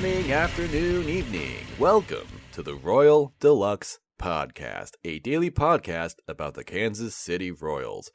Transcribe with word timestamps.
morning, 0.00 0.32
afternoon, 0.32 1.06
evening. 1.10 1.56
Welcome 1.78 2.26
to 2.52 2.62
the 2.62 2.74
Royal 2.74 3.34
de 3.38 3.52
Lux 3.52 3.98
Podcast, 4.18 4.92
a 5.04 5.18
daily 5.18 5.50
podcast 5.50 6.14
about 6.26 6.54
the 6.54 6.64
Kansas 6.64 7.14
City 7.14 7.50
Royals. 7.50 8.10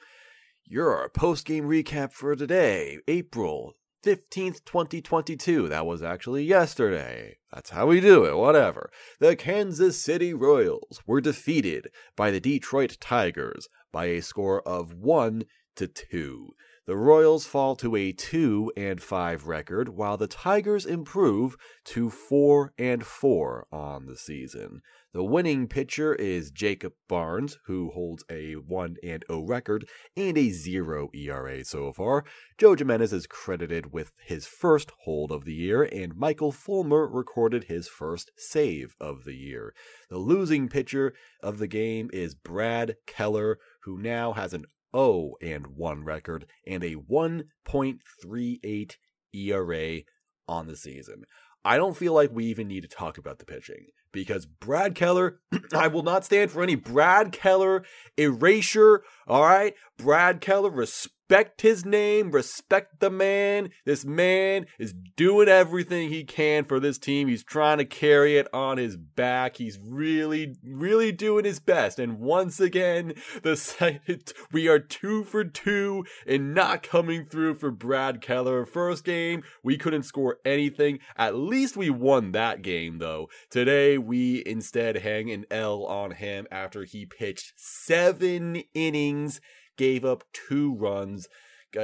Your 0.66 1.08
post 1.10 1.46
game 1.46 1.66
recap 1.66 2.12
for 2.12 2.36
today, 2.36 2.98
April 3.08 3.74
15th, 4.04 4.66
2022. 4.66 5.70
That 5.70 5.86
was 5.86 6.02
actually 6.02 6.44
yesterday. 6.46 7.38
That's 7.54 7.70
how 7.70 7.86
we 7.86 8.02
do 8.02 8.26
it, 8.26 8.36
whatever. 8.36 8.90
The 9.20 9.36
Kansas 9.36 10.02
City 10.02 10.34
Royals 10.34 11.04
were 11.06 11.22
defeated 11.22 11.90
by 12.16 12.32
the 12.32 12.40
Detroit 12.40 12.98
Tigers 13.00 13.68
by 13.92 14.06
a 14.06 14.24
score 14.24 14.68
of 14.68 14.96
1 14.96 15.44
to 15.76 15.88
2. 15.88 16.50
The 16.88 16.96
Royals 16.96 17.48
fall 17.48 17.76
to 17.78 17.96
a 17.96 18.12
2 18.12 18.74
and 18.78 19.02
5 19.02 19.48
record 19.48 19.90
while 19.90 20.18
the 20.18 20.28
Tigers 20.28 20.86
improve 20.86 21.58
to 21.86 22.12
4 22.12 22.74
and 22.78 23.04
4 23.04 23.66
on 23.72 24.06
the 24.06 24.16
season. 24.16 24.84
The 25.12 25.24
winning 25.24 25.68
pitcher 25.68 26.14
is 26.14 26.52
Jacob 26.52 26.94
Barnes, 27.08 27.58
who 27.66 27.90
holds 27.90 28.24
a 28.30 28.54
1 28.54 28.98
and 29.02 29.26
0 29.28 29.46
record 29.48 29.90
and 30.16 30.38
a 30.38 30.52
0 30.52 31.10
ERA 31.16 31.66
so 31.66 31.92
far. 31.92 32.24
Joe 32.60 32.76
Jimenez 32.76 33.14
is 33.14 33.26
credited 33.26 33.92
with 33.92 34.12
his 34.24 34.46
first 34.46 34.92
hold 35.06 35.32
of 35.32 35.44
the 35.44 35.56
year, 35.56 35.82
and 35.82 36.16
Michael 36.16 36.52
Fulmer 36.52 37.08
recorded 37.08 37.64
his 37.64 37.88
first 37.88 38.30
save 38.38 38.96
of 39.02 39.24
the 39.24 39.36
year. 39.36 39.74
The 40.12 40.20
losing 40.20 40.70
pitcher 40.70 41.16
of 41.42 41.58
the 41.58 41.68
game 41.68 42.12
is 42.14 42.36
Brad 42.36 42.98
Keller, 43.08 43.58
who 43.86 43.98
now 43.98 44.34
has 44.34 44.54
an 44.54 44.66
0 44.96 45.34
and 45.42 45.68
1 45.68 46.04
record 46.04 46.46
and 46.66 46.84
a 46.84 46.96
1.38 46.96 48.96
ERA 49.34 50.02
on 50.48 50.68
the 50.68 50.76
season. 50.76 51.24
I 51.64 51.78
don't 51.78 51.98
feel 51.98 52.14
like 52.14 52.32
we 52.32 52.46
even 52.46 52.68
need 52.68 52.84
to 52.84 52.88
talk 52.88 53.18
about 53.18 53.40
the 53.40 53.46
pitching 53.46 53.88
because 54.12 54.46
Brad 54.46 54.94
Keller, 54.94 55.40
I 55.74 55.88
will 55.88 56.04
not 56.04 56.24
stand 56.24 56.52
for 56.52 56.62
any 56.62 56.76
Brad 56.76 57.32
Keller 57.32 57.84
erasure. 58.18 59.04
All 59.28 59.44
right. 59.44 59.74
Brad 59.98 60.42
Keller, 60.42 60.70
respect 60.70 61.15
his 61.62 61.86
name, 61.86 62.32
respect 62.32 63.00
the 63.00 63.10
man. 63.10 63.70
This 63.86 64.06
man 64.06 64.68
is 64.78 64.94
doing 65.16 65.48
everything 65.48 66.10
he 66.10 66.24
can 66.24 66.66
for 66.66 66.80
this 66.80 66.98
team. 66.98 67.28
He's 67.28 67.44
trying 67.44 67.80
to 67.80 67.86
carry 67.86 68.38
it 68.38 68.48
on 68.54 68.78
his 68.78 68.98
back. 68.98 69.58
He's 69.58 69.80
really, 69.82 70.56
really 70.64 71.12
doing 71.12 71.46
his 71.46 71.60
best. 71.60 72.00
And 72.00 72.20
once 72.20 72.60
again, 72.60 73.14
the 73.44 73.56
second, 73.66 74.34
we 74.52 74.68
are 74.68 74.80
two 74.80 75.24
for 75.24 75.44
two 75.44 76.06
in 76.26 76.54
not 76.54 76.84
coming 76.84 77.26
through 77.26 77.56
for 77.56 77.72
Brad 77.72 78.22
Keller. 78.22 78.66
First 78.66 79.04
game, 79.04 79.44
we 79.64 79.78
couldn't 79.78 80.04
score 80.04 80.38
anything. 80.46 81.00
At 81.18 81.36
least 81.36 81.76
we 81.76 81.90
won 81.90 82.32
that 82.34 82.62
game 82.62 83.00
though. 83.00 83.30
Today, 83.50 83.98
we 83.98 84.44
instead 84.46 84.98
hang 84.98 85.32
an 85.32 85.46
L 85.50 85.86
on 85.86 86.12
him 86.12 86.48
after 86.52 86.84
he 86.84 87.06
pitched 87.06 87.54
seven 87.56 88.64
innings, 88.74 89.42
gave 89.78 90.06
up 90.06 90.24
two 90.34 90.76
runs, 90.76 91.28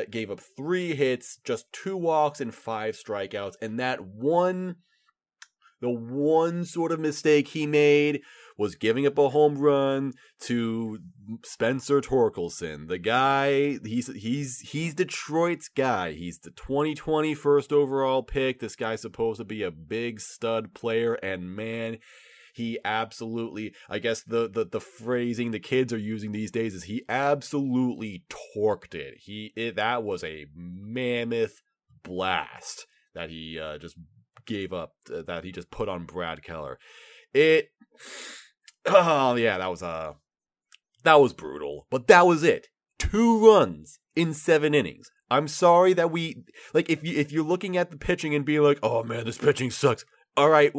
gave 0.09 0.31
up 0.31 0.39
three 0.39 0.95
hits, 0.95 1.37
just 1.43 1.71
two 1.71 1.97
walks 1.97 2.41
and 2.41 2.53
five 2.53 2.95
strikeouts. 2.95 3.55
And 3.61 3.79
that 3.79 4.01
one, 4.01 4.77
the 5.81 5.89
one 5.89 6.65
sort 6.65 6.91
of 6.91 6.99
mistake 6.99 7.49
he 7.49 7.65
made 7.65 8.21
was 8.57 8.75
giving 8.75 9.07
up 9.07 9.17
a 9.17 9.29
home 9.29 9.57
run 9.57 10.13
to 10.39 10.99
Spencer 11.43 11.99
Torkelson. 11.99 12.87
The 12.87 12.99
guy, 12.99 13.79
he's 13.83 14.07
he's 14.13 14.59
he's 14.59 14.93
Detroit's 14.93 15.67
guy. 15.67 16.11
He's 16.11 16.37
the 16.37 16.51
2020 16.51 17.33
first 17.33 17.73
overall 17.73 18.21
pick. 18.21 18.59
This 18.59 18.75
guy's 18.75 19.01
supposed 19.01 19.39
to 19.39 19.45
be 19.45 19.63
a 19.63 19.71
big 19.71 20.19
stud 20.19 20.75
player 20.75 21.15
and 21.15 21.55
man, 21.55 21.97
he 22.53 22.79
absolutely 22.83 23.73
I 23.89 23.99
guess 23.99 24.23
the 24.23 24.49
the 24.49 24.65
the 24.65 24.79
phrasing 24.79 25.51
the 25.51 25.59
kids 25.59 25.91
are 25.93 25.97
using 25.97 26.31
these 26.31 26.51
days 26.51 26.73
is 26.73 26.83
he 26.83 27.03
absolutely 27.09 28.23
torqued 28.29 28.95
it. 28.95 29.15
He 29.19 29.53
it, 29.55 29.75
that 29.75 30.03
was 30.03 30.23
a 30.23 30.47
mammoth 30.55 31.61
blast 32.03 32.85
that 33.13 33.29
he 33.29 33.59
uh, 33.59 33.77
just 33.77 33.95
gave 34.45 34.73
up 34.73 34.93
uh, 35.13 35.21
that 35.23 35.43
he 35.43 35.51
just 35.51 35.71
put 35.71 35.89
on 35.89 36.05
Brad 36.05 36.43
Keller. 36.43 36.79
It 37.33 37.69
oh 38.85 39.35
yeah, 39.35 39.57
that 39.57 39.69
was 39.69 39.83
uh 39.83 40.13
that 41.03 41.19
was 41.19 41.33
brutal, 41.33 41.87
but 41.89 42.07
that 42.07 42.27
was 42.27 42.43
it. 42.43 42.67
Two 42.99 43.43
runs 43.43 43.99
in 44.15 44.33
7 44.33 44.75
innings. 44.75 45.09
I'm 45.31 45.47
sorry 45.47 45.93
that 45.93 46.11
we 46.11 46.43
like 46.73 46.89
if 46.89 47.03
you 47.03 47.17
if 47.17 47.31
you're 47.31 47.45
looking 47.45 47.77
at 47.77 47.89
the 47.89 47.97
pitching 47.97 48.35
and 48.35 48.43
being 48.43 48.61
like, 48.61 48.79
"Oh 48.83 49.01
man, 49.01 49.25
this 49.25 49.37
pitching 49.37 49.71
sucks." 49.71 50.03
All 50.37 50.49
right, 50.49 50.73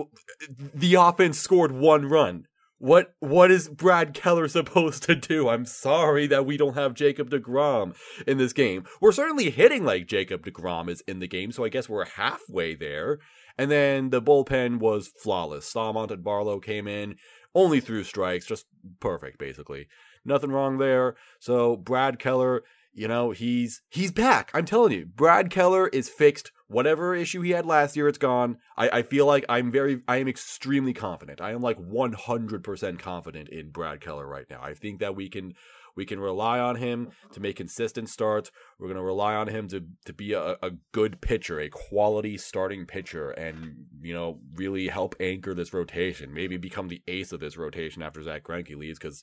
the 0.49 0.95
offense 0.95 1.39
scored 1.39 1.73
one 1.73 2.07
run. 2.07 2.47
What 2.79 3.15
what 3.21 3.51
is 3.51 3.69
Brad 3.69 4.13
Keller 4.13 4.49
supposed 4.49 5.05
to 5.05 5.15
do? 5.15 5.49
I'm 5.49 5.67
sorry 5.67 6.27
that 6.27 6.47
we 6.47 6.57
don't 6.57 6.75
have 6.75 6.95
Jacob 6.95 7.31
DeGrom 7.31 7.95
in 8.27 8.39
this 8.39 8.53
game. 8.53 8.85
We're 9.01 9.13
certainly 9.13 9.51
hitting 9.51 9.85
like 9.85 10.07
Jacob 10.07 10.45
DeGrom 10.45 10.89
is 10.89 11.03
in 11.03 11.21
the 11.21 11.29
game, 11.29 11.53
so 11.53 11.65
I 11.65 11.69
guess 11.69 11.89
we're 11.89 12.07
halfway 12.07 12.75
there. 12.75 13.19
And 13.59 13.71
then 13.71 14.11
the 14.11 14.23
bullpen 14.23 14.79
was 14.79 15.13
flawless. 15.23 15.73
Staumont 15.73 16.11
and 16.11 16.25
Barlow 16.25 16.59
came 16.59 16.89
in, 16.89 17.17
only 17.55 17.81
threw 17.81 18.03
strikes, 18.03 18.47
just 18.47 18.65
perfect 18.99 19.39
basically. 19.39 19.87
Nothing 20.25 20.51
wrong 20.51 20.79
there. 20.79 21.15
So 21.41 21.77
Brad 21.77 22.19
Keller, 22.19 22.63
you 22.93 23.07
know, 23.07 23.31
he's 23.31 23.83
he's 23.91 24.11
back. 24.11 24.51
I'm 24.55 24.65
telling 24.65 24.93
you, 24.93 25.07
Brad 25.07 25.51
Keller 25.51 25.89
is 25.89 26.09
fixed 26.09 26.51
whatever 26.73 27.15
issue 27.15 27.43
he 27.43 27.51
had 27.51 27.67
last 27.67 27.97
year, 27.97 28.09
it's 28.09 28.19
gone. 28.19 28.59
I, 28.77 28.89
I 28.89 29.03
feel 29.03 29.27
like 29.27 29.45
I'm 29.49 29.71
very, 29.71 30.01
I 30.09 30.17
am 30.17 30.29
extremely 30.29 30.93
confident. 30.93 31.41
I 31.41 31.53
am 31.53 31.61
like 31.61 31.79
100% 31.79 32.99
confident 32.99 33.49
in 33.49 33.71
Brad 33.71 34.01
Keller 34.01 34.27
right 34.27 34.47
now. 34.51 34.61
I 34.63 34.75
think 34.75 35.01
that 35.01 35.15
we 35.15 35.29
can, 35.29 35.55
we 35.95 36.07
can 36.07 36.19
rely 36.19 36.59
on 36.59 36.77
him 36.77 37.11
to 37.33 37.41
make 37.41 37.57
consistent 37.57 38.09
starts. 38.09 38.51
We're 38.79 38.89
going 38.89 38.97
to 38.97 39.03
rely 39.03 39.35
on 39.35 39.49
him 39.49 39.69
to, 39.69 39.85
to 40.07 40.13
be 40.13 40.33
a, 40.33 40.57
a 40.63 40.71
good 40.93 41.21
pitcher, 41.21 41.61
a 41.61 41.69
quality 41.69 42.39
starting 42.39 42.87
pitcher, 42.87 43.31
and, 43.31 43.87
you 44.01 44.15
know, 44.15 44.41
really 44.55 44.89
help 44.89 45.15
anchor 45.21 45.55
this 45.55 45.75
rotation. 45.75 46.33
Maybe 46.33 46.57
become 46.57 46.89
the 46.89 47.03
ace 47.07 47.33
of 47.33 47.41
this 47.41 47.57
rotation 47.57 48.03
after 48.03 48.23
Zach 48.23 48.45
Greinke 48.45 48.77
leaves 48.77 48.99
because 48.99 49.23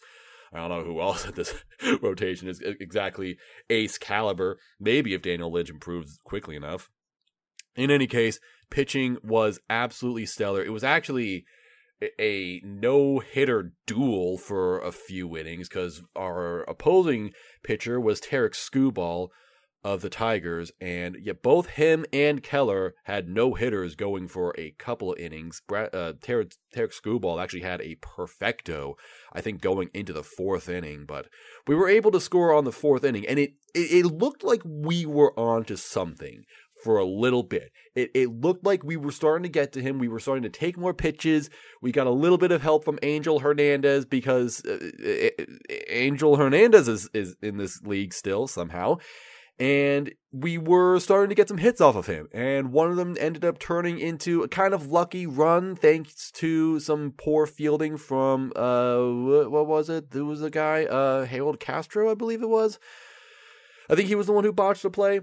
I 0.53 0.59
don't 0.59 0.69
know 0.69 0.83
who 0.83 1.01
else 1.01 1.27
at 1.27 1.35
this 1.35 1.53
rotation 2.01 2.47
is 2.47 2.61
exactly 2.61 3.37
ace 3.69 3.97
caliber. 3.97 4.59
Maybe 4.79 5.13
if 5.13 5.21
Daniel 5.21 5.51
Lynch 5.51 5.69
improves 5.69 6.19
quickly 6.23 6.55
enough. 6.55 6.89
In 7.79 7.91
any 7.91 8.07
case, 8.07 8.39
pitching 8.69 9.17
was 9.23 9.59
absolutely 9.69 10.25
stellar. 10.25 10.61
It 10.61 10.73
was 10.73 10.83
actually 10.83 11.45
a 12.19 12.61
no 12.63 13.19
hitter 13.19 13.73
duel 13.85 14.37
for 14.37 14.79
a 14.79 14.91
few 14.91 15.37
innings 15.37 15.69
because 15.69 16.03
our 16.15 16.61
opposing 16.63 17.31
pitcher 17.63 17.99
was 17.99 18.19
Tarik 18.19 18.53
Skubal 18.53 19.29
of 19.81 20.01
the 20.01 20.09
Tigers, 20.09 20.71
and 20.81 21.15
yet 21.21 21.41
both 21.41 21.67
him 21.67 22.05
and 22.11 22.43
Keller 22.43 22.95
had 23.05 23.29
no 23.29 23.53
hitters 23.53 23.95
going 23.95 24.27
for 24.27 24.53
a 24.57 24.71
couple 24.71 25.13
of 25.13 25.19
innings. 25.19 25.61
Uh, 25.71 26.13
Tarik 26.21 26.51
Skubal 26.75 27.41
actually 27.41 27.61
had 27.61 27.81
a 27.81 27.95
perfecto, 28.01 28.97
I 29.31 29.39
think, 29.39 29.61
going 29.61 29.89
into 29.93 30.11
the 30.11 30.23
fourth 30.23 30.67
inning, 30.67 31.05
but 31.05 31.27
we 31.65 31.75
were 31.75 31.87
able 31.87 32.11
to 32.11 32.19
score 32.19 32.53
on 32.53 32.65
the 32.65 32.73
fourth 32.73 33.05
inning, 33.05 33.25
and 33.25 33.39
it, 33.39 33.53
it, 33.73 33.91
it 33.91 34.05
looked 34.05 34.43
like 34.43 34.61
we 34.65 35.05
were 35.05 35.37
on 35.39 35.63
to 35.65 35.77
something 35.77 36.43
for 36.83 36.97
a 36.97 37.05
little 37.05 37.43
bit. 37.43 37.71
It, 37.95 38.11
it 38.13 38.29
looked 38.29 38.65
like 38.65 38.83
we 38.83 38.97
were 38.97 39.11
starting 39.11 39.43
to 39.43 39.49
get 39.49 39.73
to 39.73 39.81
him. 39.81 39.99
We 39.99 40.07
were 40.07 40.19
starting 40.19 40.43
to 40.43 40.49
take 40.49 40.77
more 40.77 40.93
pitches. 40.93 41.49
We 41.81 41.91
got 41.91 42.07
a 42.07 42.11
little 42.11 42.37
bit 42.37 42.51
of 42.51 42.61
help 42.61 42.85
from 42.85 42.99
Angel 43.03 43.39
Hernandez 43.39 44.05
because 44.05 44.63
uh, 44.65 45.29
Angel 45.89 46.35
Hernandez 46.35 46.87
is, 46.87 47.09
is 47.13 47.35
in 47.41 47.57
this 47.57 47.81
league 47.83 48.13
still 48.13 48.47
somehow. 48.47 48.97
And 49.59 50.13
we 50.31 50.57
were 50.57 50.99
starting 50.99 51.27
to 51.29 51.35
get 51.35 51.49
some 51.49 51.57
hits 51.57 51.81
off 51.81 51.97
of 51.97 52.07
him. 52.07 52.29
And 52.31 52.71
one 52.71 52.89
of 52.91 52.95
them 52.95 53.17
ended 53.19 53.43
up 53.43 53.59
turning 53.59 53.99
into 53.99 54.41
a 54.41 54.47
kind 54.47 54.73
of 54.73 54.89
lucky 54.89 55.27
run 55.27 55.75
thanks 55.75 56.31
to 56.35 56.79
some 56.79 57.13
poor 57.17 57.45
fielding 57.45 57.97
from, 57.97 58.53
uh, 58.55 58.99
what 59.49 59.67
was 59.67 59.89
it? 59.89 60.11
There 60.11 60.23
was 60.23 60.41
a 60.41 60.49
guy, 60.49 60.85
uh, 60.85 61.25
Harold 61.25 61.59
Castro, 61.59 62.09
I 62.09 62.13
believe 62.13 62.41
it 62.41 62.47
was. 62.49 62.79
I 63.89 63.95
think 63.95 64.07
he 64.07 64.15
was 64.15 64.27
the 64.27 64.33
one 64.33 64.45
who 64.45 64.53
botched 64.53 64.83
the 64.83 64.89
play 64.89 65.21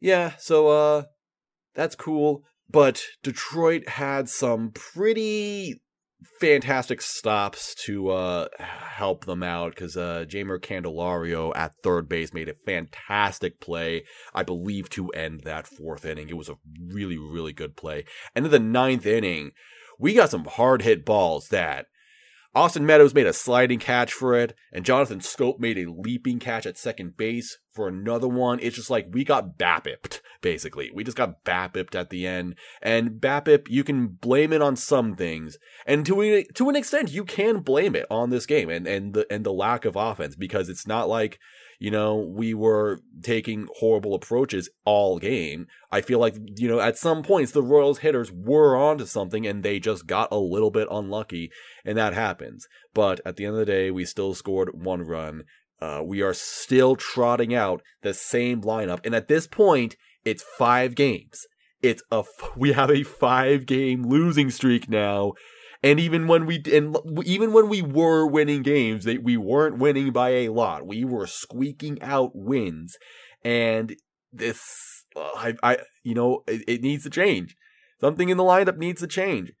yeah, 0.00 0.32
so 0.38 0.68
uh 0.68 1.02
that's 1.74 1.94
cool. 1.94 2.42
But 2.68 3.02
Detroit 3.22 3.88
had 3.90 4.28
some 4.28 4.70
pretty 4.72 5.80
fantastic 6.40 7.02
stops 7.02 7.74
to 7.84 8.10
uh 8.10 8.48
help 8.58 9.26
them 9.26 9.42
out 9.42 9.74
because 9.74 9.96
uh 9.96 10.24
Jeimer 10.26 10.58
Candelario 10.58 11.54
at 11.54 11.74
third 11.82 12.08
base 12.08 12.32
made 12.32 12.48
a 12.48 12.54
fantastic 12.54 13.60
play, 13.60 14.04
I 14.34 14.42
believe, 14.42 14.88
to 14.90 15.10
end 15.10 15.42
that 15.44 15.66
fourth 15.66 16.04
inning. 16.04 16.28
It 16.28 16.36
was 16.36 16.48
a 16.48 16.58
really, 16.88 17.18
really 17.18 17.52
good 17.52 17.76
play. 17.76 18.04
And 18.34 18.46
in 18.46 18.50
the 18.50 18.58
ninth 18.58 19.06
inning, 19.06 19.52
we 19.98 20.14
got 20.14 20.30
some 20.30 20.44
hard 20.44 20.82
hit 20.82 21.04
balls 21.04 21.48
that 21.48 21.86
Austin 22.56 22.86
Meadows 22.86 23.12
made 23.12 23.26
a 23.26 23.34
sliding 23.34 23.78
catch 23.78 24.14
for 24.14 24.34
it, 24.34 24.54
and 24.72 24.82
Jonathan 24.82 25.20
Schoop 25.20 25.60
made 25.60 25.76
a 25.76 25.90
leaping 25.90 26.38
catch 26.38 26.64
at 26.64 26.78
second 26.78 27.18
base 27.18 27.58
for 27.70 27.86
another 27.86 28.26
one. 28.26 28.58
It's 28.62 28.76
just 28.76 28.88
like 28.88 29.08
we 29.10 29.24
got 29.24 29.58
BABIPed, 29.58 30.22
basically. 30.40 30.90
We 30.90 31.04
just 31.04 31.18
got 31.18 31.44
BABIPed 31.44 31.94
at 31.94 32.08
the 32.08 32.26
end. 32.26 32.54
And 32.80 33.20
BABIP, 33.20 33.66
you 33.68 33.84
can 33.84 34.06
blame 34.06 34.54
it 34.54 34.62
on 34.62 34.74
some 34.74 35.16
things. 35.16 35.58
And 35.84 36.06
to 36.06 36.22
a, 36.22 36.44
to 36.54 36.70
an 36.70 36.76
extent, 36.76 37.12
you 37.12 37.26
can 37.26 37.58
blame 37.58 37.94
it 37.94 38.06
on 38.10 38.30
this 38.30 38.46
game 38.46 38.70
and, 38.70 38.86
and 38.86 39.12
the 39.12 39.26
and 39.30 39.44
the 39.44 39.52
lack 39.52 39.84
of 39.84 39.94
offense 39.94 40.34
because 40.34 40.70
it's 40.70 40.86
not 40.86 41.10
like 41.10 41.38
you 41.78 41.90
know, 41.90 42.16
we 42.16 42.54
were 42.54 43.00
taking 43.22 43.68
horrible 43.78 44.14
approaches 44.14 44.68
all 44.84 45.18
game. 45.18 45.66
I 45.90 46.00
feel 46.00 46.18
like, 46.18 46.36
you 46.56 46.68
know, 46.68 46.80
at 46.80 46.96
some 46.96 47.22
points 47.22 47.52
the 47.52 47.62
Royals 47.62 47.98
hitters 47.98 48.32
were 48.32 48.76
onto 48.76 49.06
something 49.06 49.46
and 49.46 49.62
they 49.62 49.78
just 49.78 50.06
got 50.06 50.28
a 50.30 50.38
little 50.38 50.70
bit 50.70 50.88
unlucky 50.90 51.50
and 51.84 51.96
that 51.98 52.14
happens. 52.14 52.66
But 52.94 53.20
at 53.26 53.36
the 53.36 53.44
end 53.44 53.54
of 53.54 53.60
the 53.60 53.66
day, 53.66 53.90
we 53.90 54.04
still 54.04 54.34
scored 54.34 54.70
one 54.72 55.02
run. 55.02 55.44
Uh, 55.80 56.02
we 56.04 56.22
are 56.22 56.34
still 56.34 56.96
trotting 56.96 57.54
out 57.54 57.82
the 58.02 58.14
same 58.14 58.62
lineup. 58.62 59.04
And 59.04 59.14
at 59.14 59.28
this 59.28 59.46
point, 59.46 59.96
it's 60.24 60.44
five 60.56 60.94
games. 60.94 61.46
It's 61.82 62.02
a, 62.10 62.24
we 62.56 62.72
have 62.72 62.90
a 62.90 63.02
five 63.02 63.66
game 63.66 64.02
losing 64.02 64.50
streak 64.50 64.88
now. 64.88 65.34
And 65.86 66.00
even 66.00 66.26
when 66.26 66.46
we 66.46 66.60
and 66.72 66.96
even 67.24 67.52
when 67.52 67.68
we 67.68 67.80
were 67.80 68.26
winning 68.26 68.62
games, 68.62 69.06
we 69.06 69.36
weren't 69.36 69.78
winning 69.78 70.10
by 70.10 70.30
a 70.30 70.48
lot. 70.48 70.84
We 70.84 71.04
were 71.04 71.28
squeaking 71.28 72.02
out 72.02 72.32
wins, 72.34 72.96
and 73.44 73.94
this, 74.32 74.60
uh, 75.14 75.20
I, 75.36 75.54
I, 75.62 75.78
you 76.02 76.14
know, 76.14 76.42
it, 76.48 76.64
it, 76.66 76.82
needs 76.82 77.04
to 77.04 77.10
change. 77.10 77.54
Something 78.00 78.30
in 78.30 78.36
the 78.36 78.42
lineup 78.42 78.78
needs 78.78 79.00
to 79.00 79.06
change. 79.06 79.52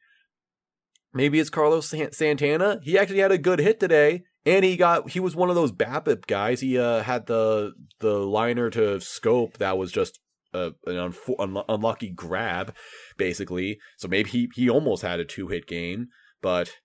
Maybe 1.14 1.38
it's 1.38 1.48
Carlos 1.48 1.94
Santana. 2.10 2.80
He 2.82 2.98
actually 2.98 3.20
had 3.20 3.30
a 3.30 3.38
good 3.38 3.60
hit 3.60 3.78
today, 3.78 4.24
and 4.44 4.64
he 4.64 4.76
got 4.76 5.10
he 5.10 5.20
was 5.20 5.36
one 5.36 5.48
of 5.48 5.54
those 5.54 5.70
BABIP 5.70 6.26
guys. 6.26 6.60
He 6.60 6.76
uh, 6.76 7.04
had 7.04 7.26
the 7.26 7.72
the 8.00 8.18
liner 8.18 8.68
to 8.70 8.96
Schoop 8.96 9.58
that 9.58 9.78
was 9.78 9.92
just 9.92 10.18
a, 10.52 10.72
an 10.86 11.14
un- 11.38 11.64
unlucky 11.68 12.10
grab, 12.10 12.74
basically. 13.16 13.78
So 13.96 14.08
maybe 14.08 14.30
he, 14.30 14.48
he 14.54 14.70
almost 14.70 15.02
had 15.02 15.20
a 15.20 15.24
two 15.24 15.48
hit 15.48 15.66
game, 15.66 16.08
but 16.42 16.76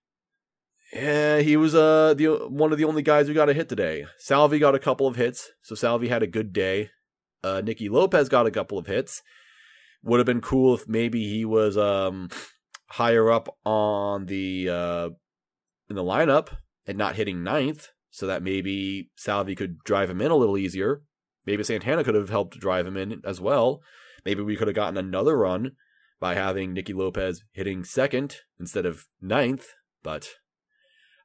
yeah, 0.93 1.39
he 1.39 1.55
was 1.55 1.73
uh 1.73 2.13
the 2.13 2.27
one 2.49 2.71
of 2.71 2.77
the 2.77 2.85
only 2.85 3.01
guys 3.01 3.27
who 3.27 3.33
got 3.33 3.49
a 3.49 3.53
hit 3.53 3.69
today. 3.69 4.05
Salvi 4.17 4.59
got 4.59 4.75
a 4.75 4.79
couple 4.79 5.07
of 5.07 5.15
hits, 5.15 5.51
so 5.61 5.75
Salvi 5.75 6.09
had 6.09 6.23
a 6.23 6.27
good 6.27 6.51
day. 6.51 6.89
Uh, 7.43 7.61
Nicky 7.61 7.89
Lopez 7.89 8.29
got 8.29 8.45
a 8.45 8.51
couple 8.51 8.77
of 8.77 8.87
hits. 8.87 9.21
Would 10.03 10.19
have 10.19 10.27
been 10.27 10.41
cool 10.41 10.75
if 10.75 10.87
maybe 10.87 11.27
he 11.29 11.45
was 11.45 11.77
um 11.77 12.29
higher 12.89 13.31
up 13.31 13.55
on 13.65 14.25
the 14.25 14.69
uh 14.69 15.09
in 15.89 15.95
the 15.95 16.03
lineup 16.03 16.49
and 16.85 16.97
not 16.97 17.15
hitting 17.15 17.43
ninth, 17.43 17.89
so 18.09 18.27
that 18.27 18.43
maybe 18.43 19.11
Salvi 19.15 19.55
could 19.55 19.79
drive 19.85 20.09
him 20.09 20.21
in 20.21 20.31
a 20.31 20.35
little 20.35 20.57
easier. 20.57 21.03
Maybe 21.45 21.63
Santana 21.63 22.03
could 22.03 22.15
have 22.15 22.29
helped 22.29 22.59
drive 22.59 22.85
him 22.85 22.97
in 22.97 23.21
as 23.25 23.41
well. 23.41 23.81
Maybe 24.25 24.41
we 24.41 24.55
could 24.55 24.67
have 24.67 24.75
gotten 24.75 24.97
another 24.97 25.37
run 25.37 25.71
by 26.19 26.35
having 26.35 26.73
Nicky 26.73 26.93
Lopez 26.93 27.43
hitting 27.51 27.83
second 27.83 28.37
instead 28.59 28.85
of 28.85 29.07
ninth, 29.21 29.73
but 30.03 30.29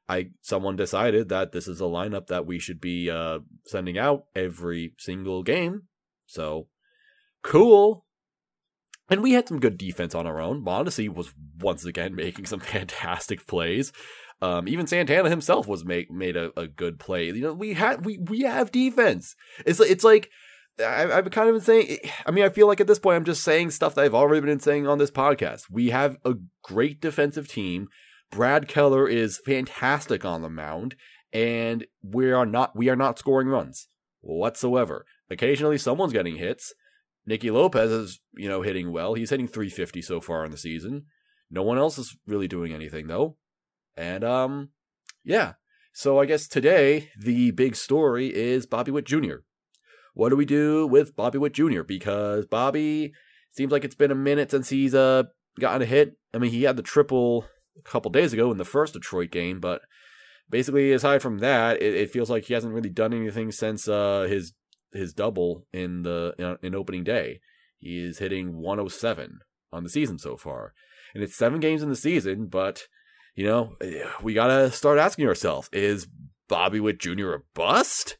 I 0.09 0.29
someone 0.41 0.75
decided 0.75 1.29
that 1.29 1.51
this 1.51 1.67
is 1.67 1.81
a 1.81 1.85
lineup 1.85 2.27
that 2.27 2.45
we 2.45 2.59
should 2.59 2.79
be 2.79 3.09
uh, 3.09 3.39
sending 3.65 3.97
out 3.97 4.23
every 4.35 4.93
single 4.97 5.43
game. 5.43 5.83
So 6.25 6.67
cool. 7.43 8.05
And 9.09 9.23
we 9.23 9.33
had 9.33 9.47
some 9.47 9.59
good 9.59 9.77
defense 9.77 10.13
on 10.13 10.27
our 10.27 10.41
own. 10.41 10.65
Mondesi 10.65 11.07
was 11.07 11.33
once 11.59 11.85
again 11.85 12.15
making 12.15 12.45
some 12.45 12.59
fantastic 12.59 13.45
plays. 13.47 13.91
Um, 14.41 14.67
even 14.67 14.85
Santana 14.85 15.29
himself 15.29 15.67
was 15.67 15.83
make, 15.83 16.11
made 16.11 16.37
a, 16.37 16.51
a 16.59 16.67
good 16.67 16.99
play. 16.99 17.25
You 17.25 17.41
know, 17.41 17.53
we 17.53 17.73
had 17.73 18.05
we 18.05 18.19
we 18.19 18.41
have 18.41 18.71
defense. 18.71 19.35
It's 19.65 19.79
it's 19.79 20.03
like 20.03 20.29
I, 20.79 21.07
have 21.07 21.31
kind 21.31 21.49
of 21.49 21.55
been 21.55 21.61
saying. 21.61 21.97
I 22.25 22.31
mean, 22.31 22.43
I 22.43 22.49
feel 22.49 22.67
like 22.67 22.79
at 22.79 22.87
this 22.87 22.99
point 22.99 23.17
I'm 23.17 23.25
just 23.25 23.43
saying 23.43 23.71
stuff 23.71 23.95
that 23.95 24.05
I've 24.05 24.13
already 24.13 24.45
been 24.45 24.59
saying 24.59 24.87
on 24.87 24.99
this 24.99 25.11
podcast. 25.11 25.63
We 25.71 25.89
have 25.89 26.17
a 26.23 26.35
great 26.63 27.01
defensive 27.01 27.47
team. 27.47 27.87
Brad 28.29 28.67
Keller 28.67 29.07
is 29.07 29.41
fantastic 29.43 30.25
on 30.25 30.41
the 30.41 30.49
mound, 30.49 30.95
and 31.33 31.85
we 32.03 32.31
are 32.31 32.45
not 32.45 32.75
we 32.75 32.89
are 32.89 32.95
not 32.95 33.17
scoring 33.17 33.47
runs 33.47 33.87
whatsoever. 34.21 35.05
Occasionally, 35.29 35.77
someone's 35.77 36.13
getting 36.13 36.35
hits. 36.35 36.73
Nicky 37.25 37.49
Lopez 37.49 37.91
is 37.91 38.19
you 38.35 38.47
know 38.47 38.61
hitting 38.61 38.91
well. 38.91 39.15
He's 39.15 39.31
hitting 39.31 39.47
350 39.47 40.01
so 40.01 40.21
far 40.21 40.45
in 40.45 40.51
the 40.51 40.57
season. 40.57 41.05
No 41.49 41.63
one 41.63 41.77
else 41.77 41.97
is 41.97 42.15
really 42.27 42.47
doing 42.47 42.73
anything 42.73 43.07
though. 43.07 43.37
And 43.97 44.23
um, 44.23 44.69
yeah. 45.23 45.53
So 45.91 46.19
I 46.19 46.25
guess 46.25 46.47
today 46.47 47.09
the 47.19 47.51
big 47.51 47.75
story 47.75 48.33
is 48.33 48.67
Bobby 48.67 48.91
Witt 48.91 49.05
Jr. 49.05 49.37
What 50.13 50.29
do 50.29 50.35
we 50.35 50.45
do 50.45 50.85
with 50.85 51.15
Bobby 51.15 51.37
Witt 51.37 51.53
Jr.? 51.53 51.81
Because 51.81 52.45
Bobby 52.45 53.13
seems 53.51 53.71
like 53.71 53.83
it's 53.83 53.95
been 53.95 54.11
a 54.11 54.15
minute 54.15 54.51
since 54.51 54.69
he's 54.69 54.93
uh 54.93 55.23
gotten 55.59 55.81
a 55.81 55.85
hit. 55.85 56.17
I 56.33 56.37
mean, 56.37 56.51
he 56.51 56.63
had 56.63 56.77
the 56.77 56.83
triple 56.83 57.45
a 57.77 57.81
couple 57.81 58.11
days 58.11 58.33
ago 58.33 58.51
in 58.51 58.57
the 58.57 58.65
first 58.65 58.93
Detroit 58.93 59.31
game, 59.31 59.59
but 59.59 59.81
basically, 60.49 60.91
aside 60.91 61.21
from 61.21 61.39
that, 61.39 61.81
it, 61.81 61.95
it 61.95 62.11
feels 62.11 62.29
like 62.29 62.45
he 62.45 62.53
hasn't 62.53 62.73
really 62.73 62.89
done 62.89 63.13
anything 63.13 63.51
since 63.51 63.87
uh 63.87 64.27
his 64.29 64.53
his 64.93 65.13
double 65.13 65.65
in 65.73 66.03
the 66.03 66.33
in, 66.37 66.67
in 66.67 66.75
opening 66.75 67.03
day. 67.03 67.39
He 67.79 68.03
is 68.03 68.19
hitting 68.19 68.57
107 68.57 69.39
on 69.71 69.83
the 69.83 69.89
season 69.89 70.17
so 70.19 70.37
far, 70.37 70.73
and 71.13 71.23
it's 71.23 71.35
seven 71.35 71.59
games 71.59 71.83
in 71.83 71.89
the 71.89 71.95
season, 71.95 72.47
but 72.47 72.87
you 73.37 73.45
know, 73.45 73.77
we 74.21 74.33
gotta 74.33 74.71
start 74.71 74.97
asking 74.97 75.27
ourselves: 75.27 75.69
Is 75.71 76.07
Bobby 76.49 76.79
Witt 76.79 76.99
Jr. 76.99 77.33
a 77.33 77.39
bust? 77.53 78.17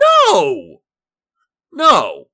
No, 0.00 0.78
no. 1.72 2.26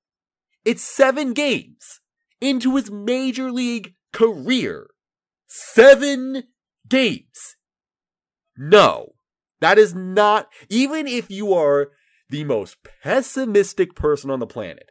It's 0.65 0.83
seven 0.83 1.33
games 1.33 2.01
into 2.41 2.77
his 2.77 2.91
major 2.91 3.51
league 3.51 3.95
career. 4.13 4.91
Seven 5.47 6.45
games. 6.87 7.57
No, 8.59 9.15
that 9.61 9.79
is 9.79 9.95
not, 9.95 10.49
even 10.69 11.07
if 11.07 11.31
you 11.31 11.55
are 11.55 11.93
the 12.29 12.45
most 12.45 12.77
pessimistic 13.03 13.95
person 13.95 14.31
on 14.31 14.39
the 14.39 14.47
planet, 14.47 14.91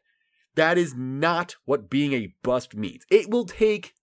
that 0.56 0.78
is 0.78 0.96
not 0.96 1.56
what 1.66 1.90
being 1.90 2.14
a 2.14 2.34
bust 2.42 2.76
means. 2.76 3.04
It 3.12 3.30
will 3.30 3.46
take 3.46 3.94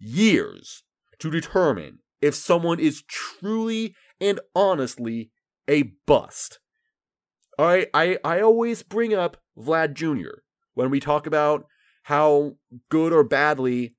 years 0.00 0.82
to 1.18 1.30
determine 1.30 1.98
if 2.20 2.34
someone 2.34 2.80
is 2.80 3.02
truly 3.06 3.94
and 4.20 4.40
honestly 4.54 5.30
a 5.68 5.92
bust. 6.06 6.58
All 7.58 7.66
right, 7.66 7.88
I, 7.92 8.18
I 8.24 8.40
always 8.40 8.82
bring 8.82 9.14
up 9.14 9.36
Vlad 9.56 9.94
Jr. 9.94 10.40
when 10.74 10.90
we 10.90 10.98
talk 10.98 11.26
about 11.26 11.66
how 12.04 12.56
good 12.88 13.12
or 13.12 13.22
badly 13.22 13.94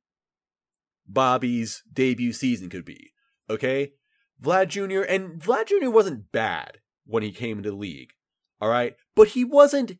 Bobby's 1.07 1.83
debut 1.91 2.33
season 2.33 2.69
could 2.69 2.85
be. 2.85 3.13
Okay? 3.49 3.93
Vlad 4.41 4.69
Jr. 4.69 5.01
and 5.01 5.39
Vlad 5.39 5.67
Jr. 5.67 5.89
wasn't 5.89 6.31
bad 6.31 6.79
when 7.05 7.21
he 7.21 7.31
came 7.31 7.57
into 7.57 7.69
the 7.69 7.75
league. 7.77 8.13
All 8.59 8.69
right? 8.69 8.95
But 9.15 9.29
he 9.29 9.43
wasn't 9.43 9.97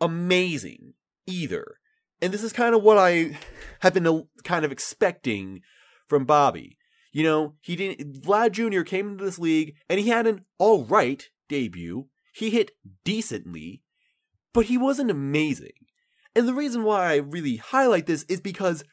amazing 0.00 0.94
either. 1.26 1.79
And 2.22 2.32
this 2.32 2.42
is 2.42 2.52
kind 2.52 2.74
of 2.74 2.82
what 2.82 2.98
I 2.98 3.38
have 3.80 3.94
been 3.94 4.06
uh, 4.06 4.20
kind 4.44 4.64
of 4.64 4.72
expecting 4.72 5.60
from 6.08 6.24
Bobby. 6.24 6.76
You 7.12 7.24
know, 7.24 7.54
he 7.60 7.76
didn't. 7.76 8.22
Vlad 8.22 8.52
Jr. 8.52 8.82
came 8.82 9.08
into 9.08 9.24
this 9.24 9.38
league 9.38 9.74
and 9.88 9.98
he 9.98 10.08
had 10.08 10.26
an 10.26 10.44
all 10.58 10.84
right 10.84 11.28
debut. 11.48 12.08
He 12.32 12.50
hit 12.50 12.72
decently, 13.04 13.82
but 14.52 14.66
he 14.66 14.78
wasn't 14.78 15.10
amazing. 15.10 15.72
And 16.36 16.46
the 16.46 16.54
reason 16.54 16.84
why 16.84 17.12
I 17.12 17.16
really 17.16 17.56
highlight 17.56 18.06
this 18.06 18.24
is 18.28 18.40
because 18.40 18.84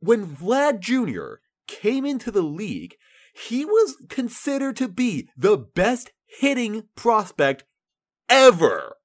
when 0.00 0.26
Vlad 0.26 0.80
Jr. 0.80 1.40
came 1.66 2.06
into 2.06 2.30
the 2.30 2.42
league, 2.42 2.94
he 3.34 3.64
was 3.64 3.96
considered 4.08 4.76
to 4.76 4.88
be 4.88 5.28
the 5.36 5.58
best 5.58 6.12
hitting 6.26 6.84
prospect 6.96 7.64
ever. 8.28 8.96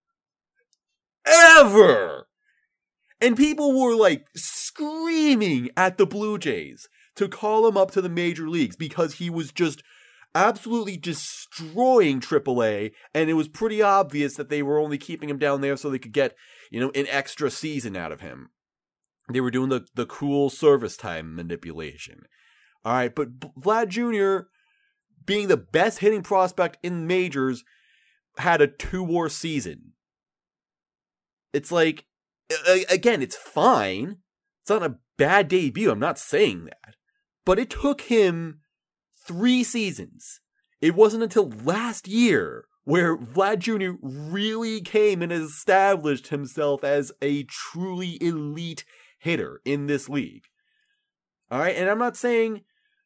Ever! 1.26 2.28
And 3.24 3.38
people 3.38 3.80
were 3.80 3.96
like 3.96 4.28
screaming 4.36 5.70
at 5.78 5.98
the 5.98 6.06
Blue 6.06 6.38
Jays 6.38 6.90
to 7.16 7.30
call 7.30 7.66
him 7.66 7.78
up 7.78 7.90
to 7.92 8.02
the 8.02 8.10
major 8.10 8.50
leagues 8.50 8.76
because 8.76 9.14
he 9.14 9.30
was 9.30 9.54
just 9.54 9.82
absolutely 10.36 10.98
destroying 10.98 12.20
AAA, 12.20 12.92
and 13.14 13.30
it 13.30 13.36
was 13.36 13.48
pretty 13.48 13.82
obvious 13.82 14.36
that 14.36 14.50
they 14.50 14.62
were 14.62 14.78
only 14.78 14.98
keeping 14.98 15.30
him 15.30 15.38
down 15.38 15.62
there 15.62 15.78
so 15.78 15.90
they 15.90 16.00
could 16.00 16.12
get, 16.12 16.36
you 16.70 16.82
know, 16.82 16.92
an 16.96 17.06
extra 17.08 17.50
season 17.50 17.96
out 17.96 18.12
of 18.12 18.20
him. 18.20 18.50
They 19.32 19.40
were 19.40 19.52
doing 19.52 19.70
the, 19.70 19.86
the 19.96 20.06
cool 20.06 20.50
service 20.50 20.98
time 20.98 21.34
manipulation. 21.34 22.24
All 22.84 22.92
right, 22.92 23.16
but 23.16 23.40
Vlad 23.40 23.88
Jr., 23.88 24.48
being 25.26 25.48
the 25.48 25.56
best 25.56 26.00
hitting 26.00 26.24
prospect 26.24 26.78
in 26.84 27.08
majors, 27.08 27.64
had 28.38 28.60
a 28.60 28.68
two 28.68 29.02
war 29.04 29.30
season. 29.30 29.94
It's 31.54 31.72
like 31.72 32.06
again, 32.90 33.22
it's 33.22 33.36
fine. 33.36 34.18
It's 34.62 34.70
not 34.70 34.84
a 34.84 34.98
bad 35.18 35.48
debut. 35.48 35.92
I'm 35.92 36.00
not 36.00 36.20
saying 36.20 36.66
that. 36.66 36.96
But 37.46 37.60
it 37.60 37.70
took 37.70 38.02
him 38.02 38.62
three 39.26 39.64
seasons. 39.64 40.40
It 40.82 40.96
wasn't 40.96 41.24
until 41.24 41.50
last 41.64 42.08
year 42.08 42.66
where 42.84 43.18
Vlad 43.18 43.60
Jr. 43.60 43.98
really 44.02 44.82
came 44.82 45.22
and 45.22 45.32
established 45.32 46.28
himself 46.28 46.84
as 46.84 47.12
a 47.22 47.44
truly 47.44 48.22
elite 48.22 48.84
hitter 49.20 49.62
in 49.64 49.88
this 49.88 50.10
league. 50.10 50.44
All 51.50 51.60
right, 51.60 51.76
and 51.76 51.90
I'm 51.90 52.00
not 52.00 52.18
saying 52.18 52.62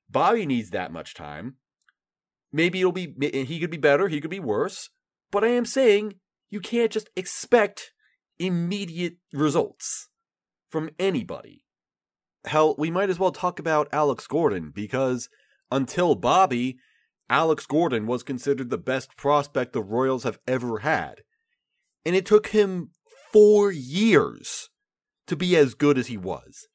Bobby 0.10 0.46
needs 0.46 0.72
that 0.72 0.92
much 0.92 1.14
time. 1.14 1.56
Maybe 2.52 2.80
it'll 2.80 2.92
be 2.92 3.14
he 3.22 3.60
could 3.60 3.70
be 3.70 3.78
better, 3.78 4.08
he 4.08 4.22
could 4.22 4.32
be 4.32 4.40
worse, 4.40 4.90
but 5.32 5.44
I 5.44 5.50
am 5.50 5.66
saying 5.66 6.16
you 6.50 6.60
can't 6.60 6.92
just 6.92 7.10
expect 7.16 7.92
immediate 8.40 9.18
results 9.34 10.10
from 10.70 10.90
anybody. 11.00 11.64
Hell, 12.46 12.76
we 12.78 12.92
might 12.92 13.10
as 13.10 13.20
well 13.20 13.32
talk 13.32 13.60
about 13.60 13.90
Alex 13.92 14.28
Gordon 14.28 14.72
because 14.74 15.30
until 15.72 16.16
Bobby, 16.16 16.78
Alex 17.30 17.66
Gordon 17.66 18.08
was 18.08 18.24
considered 18.24 18.70
the 18.70 18.78
best 18.78 19.18
prospect 19.18 19.74
the 19.74 19.84
Royals 19.84 20.24
have 20.24 20.40
ever 20.48 20.80
had. 20.80 21.22
And 22.06 22.16
it 22.16 22.26
took 22.26 22.48
him 22.48 22.92
four 23.34 23.72
years 23.72 24.70
to 25.28 25.36
be 25.36 25.58
as 25.58 25.74
good 25.74 25.98
as 25.98 26.08
he 26.08 26.18
was. 26.18 26.68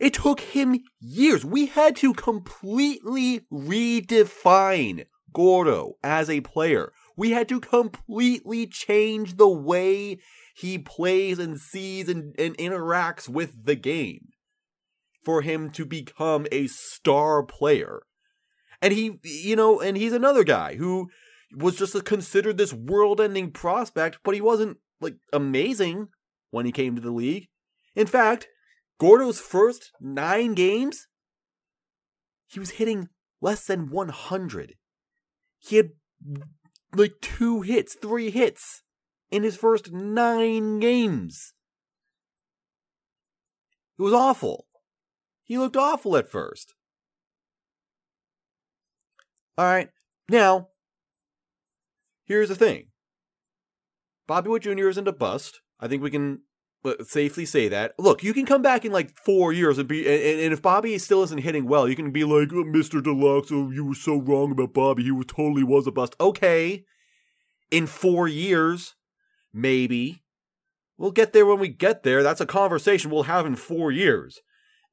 It 0.00 0.14
took 0.14 0.40
him 0.40 0.80
years. 1.00 1.44
We 1.44 1.66
had 1.66 1.96
to 1.96 2.14
completely 2.14 3.40
redefine 3.52 5.06
Gordo 5.32 5.94
as 6.02 6.30
a 6.30 6.40
player. 6.40 6.92
We 7.16 7.32
had 7.32 7.48
to 7.48 7.60
completely 7.60 8.66
change 8.66 9.36
the 9.36 9.48
way 9.48 10.18
he 10.58 10.76
plays 10.76 11.38
and 11.38 11.56
sees 11.56 12.08
and, 12.08 12.34
and 12.36 12.58
interacts 12.58 13.28
with 13.28 13.64
the 13.64 13.76
game 13.76 14.30
for 15.24 15.42
him 15.42 15.70
to 15.70 15.84
become 15.84 16.48
a 16.50 16.66
star 16.66 17.44
player. 17.44 18.02
And 18.82 18.92
he, 18.92 19.20
you 19.22 19.54
know, 19.54 19.80
and 19.80 19.96
he's 19.96 20.12
another 20.12 20.42
guy 20.42 20.74
who 20.74 21.10
was 21.56 21.76
just 21.76 22.04
considered 22.04 22.58
this 22.58 22.72
world 22.72 23.20
ending 23.20 23.52
prospect, 23.52 24.18
but 24.24 24.34
he 24.34 24.40
wasn't 24.40 24.78
like 25.00 25.14
amazing 25.32 26.08
when 26.50 26.66
he 26.66 26.72
came 26.72 26.96
to 26.96 27.02
the 27.02 27.12
league. 27.12 27.46
In 27.94 28.08
fact, 28.08 28.48
Gordo's 28.98 29.38
first 29.38 29.92
nine 30.00 30.54
games, 30.54 31.06
he 32.48 32.58
was 32.58 32.70
hitting 32.70 33.08
less 33.40 33.64
than 33.64 33.90
100. 33.90 34.74
He 35.60 35.76
had 35.76 35.90
like 36.96 37.20
two 37.20 37.62
hits, 37.62 37.94
three 37.94 38.30
hits 38.30 38.82
in 39.30 39.42
his 39.42 39.56
first 39.56 39.92
nine 39.92 40.80
games. 40.80 41.52
It 43.98 44.02
was 44.02 44.12
awful. 44.12 44.66
He 45.44 45.58
looked 45.58 45.76
awful 45.76 46.16
at 46.16 46.30
first. 46.30 46.74
All 49.56 49.64
right, 49.64 49.88
now, 50.28 50.68
here's 52.26 52.48
the 52.48 52.54
thing 52.54 52.88
Bobby 54.26 54.50
Witt 54.50 54.62
Jr. 54.62 54.88
isn't 54.88 55.08
a 55.08 55.12
bust. 55.12 55.60
I 55.80 55.88
think 55.88 56.02
we 56.02 56.10
can 56.10 56.42
uh, 56.84 56.94
safely 57.02 57.44
say 57.44 57.68
that. 57.68 57.94
Look, 57.98 58.22
you 58.22 58.32
can 58.32 58.46
come 58.46 58.62
back 58.62 58.84
in 58.84 58.92
like 58.92 59.10
four 59.10 59.52
years 59.52 59.78
and 59.78 59.88
be, 59.88 60.06
and, 60.06 60.40
and 60.40 60.52
if 60.52 60.62
Bobby 60.62 60.96
still 60.98 61.22
isn't 61.24 61.42
hitting 61.42 61.66
well, 61.66 61.88
you 61.88 61.96
can 61.96 62.12
be 62.12 62.24
like, 62.24 62.52
oh, 62.52 62.64
Mr. 62.64 63.02
Deluxe, 63.02 63.50
oh, 63.50 63.70
you 63.70 63.84
were 63.84 63.94
so 63.94 64.20
wrong 64.20 64.52
about 64.52 64.74
Bobby. 64.74 65.02
He 65.02 65.10
was, 65.10 65.26
totally 65.26 65.64
was 65.64 65.86
a 65.86 65.90
bust. 65.90 66.14
Okay, 66.20 66.84
in 67.70 67.86
four 67.86 68.28
years, 68.28 68.94
maybe. 69.52 70.22
We'll 70.96 71.10
get 71.12 71.32
there 71.32 71.46
when 71.46 71.60
we 71.60 71.68
get 71.68 72.02
there. 72.02 72.22
That's 72.22 72.40
a 72.40 72.46
conversation 72.46 73.10
we'll 73.10 73.24
have 73.24 73.46
in 73.46 73.56
four 73.56 73.90
years. 73.90 74.40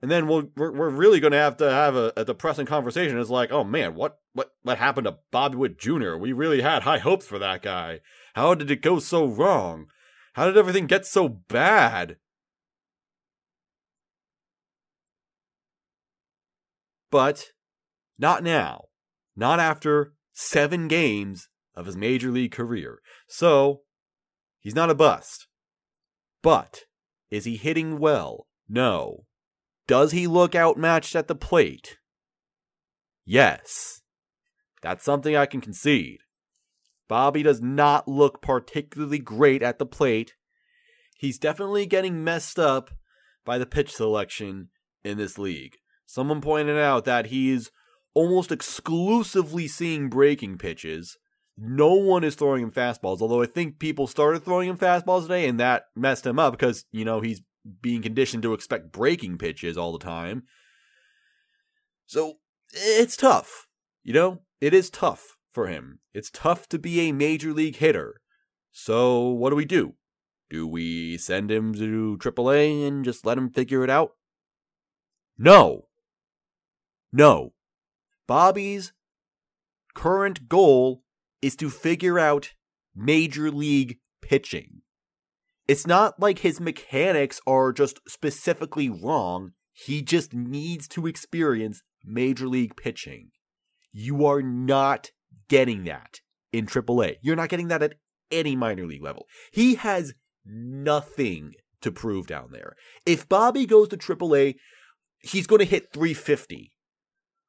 And 0.01 0.11
then 0.11 0.27
we'll, 0.27 0.49
we're, 0.55 0.71
we're 0.71 0.89
really 0.89 1.19
going 1.19 1.31
to 1.31 1.37
have 1.37 1.57
to 1.57 1.71
have 1.71 1.95
a, 1.95 2.13
a 2.15 2.25
depressing 2.25 2.67
conversation. 2.67 3.17
It's 3.17 3.29
like, 3.29 3.51
oh 3.51 3.63
man, 3.63 3.95
what, 3.95 4.19
what, 4.33 4.51
what 4.61 4.77
happened 4.77 5.05
to 5.05 5.17
Bobby 5.31 5.57
Witt 5.57 5.79
Jr.? 5.79 6.15
We 6.15 6.31
really 6.31 6.61
had 6.61 6.83
high 6.83 6.99
hopes 6.99 7.25
for 7.25 7.39
that 7.39 7.61
guy. 7.61 8.01
How 8.35 8.53
did 8.53 8.69
it 8.69 8.81
go 8.81 8.99
so 8.99 9.25
wrong? 9.25 9.87
How 10.33 10.45
did 10.45 10.57
everything 10.57 10.85
get 10.85 11.05
so 11.05 11.27
bad? 11.29 12.17
But 17.09 17.51
not 18.19 18.43
now. 18.43 18.85
Not 19.35 19.59
after 19.59 20.13
seven 20.33 20.87
games 20.87 21.47
of 21.73 21.85
his 21.85 21.95
major 21.95 22.29
league 22.29 22.51
career. 22.51 22.99
So, 23.27 23.81
he's 24.65 24.75
not 24.75 24.89
a 24.89 24.95
bust. 24.95 25.47
But, 26.41 26.81
is 27.31 27.45
he 27.45 27.55
hitting 27.55 27.99
well? 27.99 28.47
No. 28.67 29.25
Does 29.87 30.11
he 30.11 30.25
look 30.25 30.55
outmatched 30.55 31.15
at 31.15 31.27
the 31.27 31.35
plate? 31.35 31.99
Yes. 33.25 34.01
That's 34.81 35.05
something 35.05 35.35
I 35.35 35.45
can 35.45 35.61
concede. 35.61 36.21
Bobby 37.07 37.43
does 37.43 37.61
not 37.61 38.07
look 38.07 38.41
particularly 38.41 39.19
great 39.19 39.61
at 39.61 39.77
the 39.77 39.85
plate. 39.85 40.33
He's 41.15 41.37
definitely 41.37 41.85
getting 41.85 42.23
messed 42.23 42.57
up 42.57 42.89
by 43.45 43.59
the 43.59 43.67
pitch 43.67 43.93
selection 43.93 44.69
in 45.03 45.19
this 45.19 45.37
league. 45.37 45.75
Someone 46.07 46.41
pointed 46.41 46.77
out 46.77 47.05
that 47.05 47.27
he's 47.27 47.69
almost 48.15 48.51
exclusively 48.51 49.67
seeing 49.67 50.09
breaking 50.09 50.57
pitches. 50.57 51.17
No 51.57 51.93
one 51.93 52.23
is 52.23 52.35
throwing 52.35 52.63
him 52.63 52.71
fastballs, 52.71 53.21
although 53.21 53.41
I 53.41 53.45
think 53.45 53.79
people 53.79 54.07
started 54.07 54.43
throwing 54.43 54.69
him 54.69 54.77
fastballs 54.77 55.23
today 55.23 55.47
and 55.47 55.59
that 55.59 55.85
messed 55.95 56.25
him 56.25 56.37
up 56.37 56.51
because, 56.51 56.85
you 56.91 57.05
know, 57.05 57.21
he's 57.21 57.41
being 57.81 58.01
conditioned 58.01 58.43
to 58.43 58.53
expect 58.53 58.91
breaking 58.91 59.37
pitches 59.37 59.77
all 59.77 59.93
the 59.93 60.03
time. 60.03 60.43
So 62.05 62.39
it's 62.73 63.15
tough. 63.15 63.67
You 64.03 64.13
know, 64.13 64.41
it 64.59 64.73
is 64.73 64.89
tough 64.89 65.37
for 65.53 65.67
him. 65.67 65.99
It's 66.13 66.29
tough 66.29 66.67
to 66.69 66.77
be 66.77 66.99
a 67.01 67.13
major 67.13 67.53
league 67.53 67.77
hitter. 67.77 68.21
So, 68.71 69.29
what 69.29 69.51
do 69.51 69.55
we 69.55 69.65
do? 69.65 69.95
Do 70.49 70.67
we 70.67 71.17
send 71.17 71.49
him 71.49 71.73
to 71.75 72.17
AAA 72.19 72.85
and 72.85 73.05
just 73.05 73.25
let 73.25 73.37
him 73.37 73.49
figure 73.49 73.83
it 73.83 73.89
out? 73.89 74.11
No. 75.37 75.87
No. 77.11 77.53
Bobby's 78.27 78.91
current 79.93 80.49
goal 80.49 81.03
is 81.41 81.55
to 81.57 81.69
figure 81.69 82.19
out 82.19 82.51
major 82.95 83.51
league 83.51 83.99
pitching. 84.21 84.81
It's 85.67 85.87
not 85.87 86.19
like 86.19 86.39
his 86.39 86.59
mechanics 86.59 87.41
are 87.47 87.73
just 87.73 87.99
specifically 88.07 88.89
wrong. 88.89 89.51
He 89.73 90.01
just 90.01 90.33
needs 90.33 90.87
to 90.89 91.07
experience 91.07 91.81
major 92.03 92.47
league 92.47 92.75
pitching. 92.75 93.31
You 93.91 94.25
are 94.25 94.41
not 94.41 95.11
getting 95.49 95.85
that 95.85 96.19
in 96.53 96.67
AAA. 96.67 97.15
You're 97.21 97.35
not 97.35 97.49
getting 97.49 97.67
that 97.69 97.83
at 97.83 97.95
any 98.31 98.55
minor 98.55 98.85
league 98.85 99.03
level. 99.03 99.25
He 99.51 99.75
has 99.75 100.13
nothing 100.45 101.53
to 101.81 101.91
prove 101.91 102.27
down 102.27 102.49
there. 102.51 102.75
If 103.05 103.27
Bobby 103.27 103.65
goes 103.65 103.89
to 103.89 103.97
AAA, 103.97 104.55
he's 105.19 105.47
going 105.47 105.59
to 105.59 105.65
hit 105.65 105.91
350. 105.93 106.71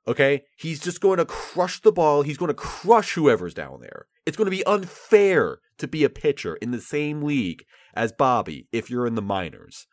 Okay? 0.09 0.43
He's 0.57 0.81
just 0.81 1.01
going 1.01 1.19
to 1.19 1.25
crush 1.25 1.81
the 1.81 1.93
ball. 1.93 2.23
He's 2.23 2.39
going 2.39 2.49
to 2.49 2.55
crush 2.55 3.15
whoever's 3.15 3.55
down 3.55 3.81
there. 3.81 4.07
It's 4.25 4.37
going 4.37 4.47
to 4.47 4.57
be 4.57 4.65
unfair 4.67 5.59
to 5.79 5.89
be 5.89 6.05
a 6.05 6.11
pitcher 6.11 6.57
in 6.57 6.71
the 6.71 6.81
same 6.81 7.23
league 7.23 7.65
as 7.95 8.13
Bobby 8.13 8.69
if 8.73 8.91
you're 8.91 9.07
in 9.07 9.15
the 9.15 9.23
minors. 9.23 9.87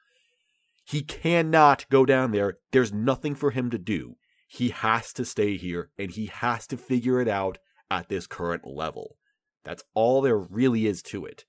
He 0.86 1.02
cannot 1.02 1.86
go 1.90 2.06
down 2.06 2.32
there. 2.32 2.58
There's 2.72 2.94
nothing 2.94 3.36
for 3.36 3.52
him 3.52 3.70
to 3.70 3.78
do. 3.78 4.16
He 4.48 4.70
has 4.70 5.14
to 5.14 5.26
stay 5.26 5.58
here 5.58 5.90
and 5.98 6.12
he 6.12 6.28
has 6.28 6.68
to 6.68 6.78
figure 6.78 7.20
it 7.22 7.28
out 7.28 7.58
at 7.90 8.10
this 8.10 8.28
current 8.28 8.68
level. 8.68 9.18
That's 9.64 9.84
all 9.94 10.22
there 10.22 10.38
really 10.38 10.86
is 10.86 11.02
to 11.04 11.26
it. 11.26 11.46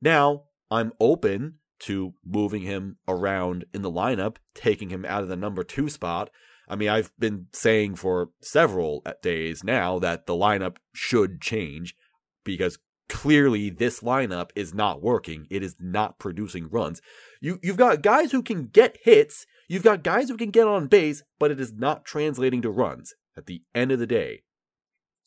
Now, 0.00 0.44
I'm 0.70 0.92
open 1.00 1.56
to 1.80 2.14
moving 2.24 2.62
him 2.62 2.98
around 3.08 3.64
in 3.74 3.82
the 3.82 3.90
lineup, 3.90 4.36
taking 4.54 4.90
him 4.90 5.04
out 5.04 5.22
of 5.22 5.28
the 5.28 5.36
number 5.36 5.64
two 5.64 5.88
spot. 5.88 6.30
I 6.70 6.76
mean, 6.76 6.88
I've 6.88 7.10
been 7.18 7.48
saying 7.52 7.96
for 7.96 8.30
several 8.40 9.02
uh, 9.04 9.14
days 9.22 9.64
now 9.64 9.98
that 9.98 10.26
the 10.26 10.34
lineup 10.34 10.76
should 10.94 11.40
change 11.40 11.96
because 12.44 12.78
clearly 13.08 13.70
this 13.70 14.00
lineup 14.00 14.50
is 14.54 14.72
not 14.72 15.02
working. 15.02 15.48
It 15.50 15.64
is 15.64 15.74
not 15.80 16.20
producing 16.20 16.68
runs. 16.70 17.02
You 17.40 17.58
you've 17.60 17.76
got 17.76 18.02
guys 18.02 18.30
who 18.30 18.40
can 18.40 18.68
get 18.68 18.98
hits, 19.02 19.46
you've 19.68 19.82
got 19.82 20.04
guys 20.04 20.28
who 20.28 20.36
can 20.36 20.52
get 20.52 20.68
on 20.68 20.86
base, 20.86 21.24
but 21.40 21.50
it 21.50 21.60
is 21.60 21.72
not 21.72 22.04
translating 22.04 22.62
to 22.62 22.70
runs 22.70 23.14
at 23.36 23.46
the 23.46 23.62
end 23.74 23.90
of 23.90 23.98
the 23.98 24.06
day. 24.06 24.42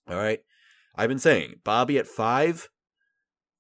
All 0.10 0.18
right. 0.18 0.40
I've 0.96 1.10
been 1.10 1.20
saying 1.20 1.56
Bobby 1.66 1.98
at 1.98 2.08
five, 2.08 2.70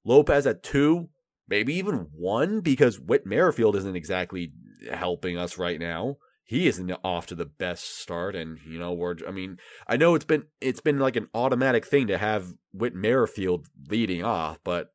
Lopez 0.05 0.47
at 0.47 0.63
two, 0.63 1.09
maybe 1.49 1.73
even 1.75 2.07
one, 2.13 2.61
because 2.61 2.99
Whit 2.99 3.25
Merrifield 3.25 3.75
isn't 3.75 3.95
exactly 3.95 4.53
helping 4.89 5.37
us 5.37 5.57
right 5.57 5.79
now. 5.79 6.17
He 6.45 6.67
isn't 6.67 6.91
off 7.03 7.25
to 7.27 7.35
the 7.35 7.45
best 7.45 7.99
start, 7.99 8.35
and 8.35 8.59
you 8.67 8.77
know 8.77 8.91
we're. 8.91 9.15
I 9.27 9.31
mean, 9.31 9.57
I 9.87 9.97
know 9.97 10.13
it's 10.15 10.25
been 10.25 10.43
it's 10.59 10.81
been 10.81 10.99
like 10.99 11.15
an 11.15 11.29
automatic 11.33 11.85
thing 11.85 12.07
to 12.07 12.17
have 12.17 12.53
Whit 12.73 12.93
Merrifield 12.93 13.67
leading 13.89 14.23
off, 14.23 14.59
but 14.63 14.91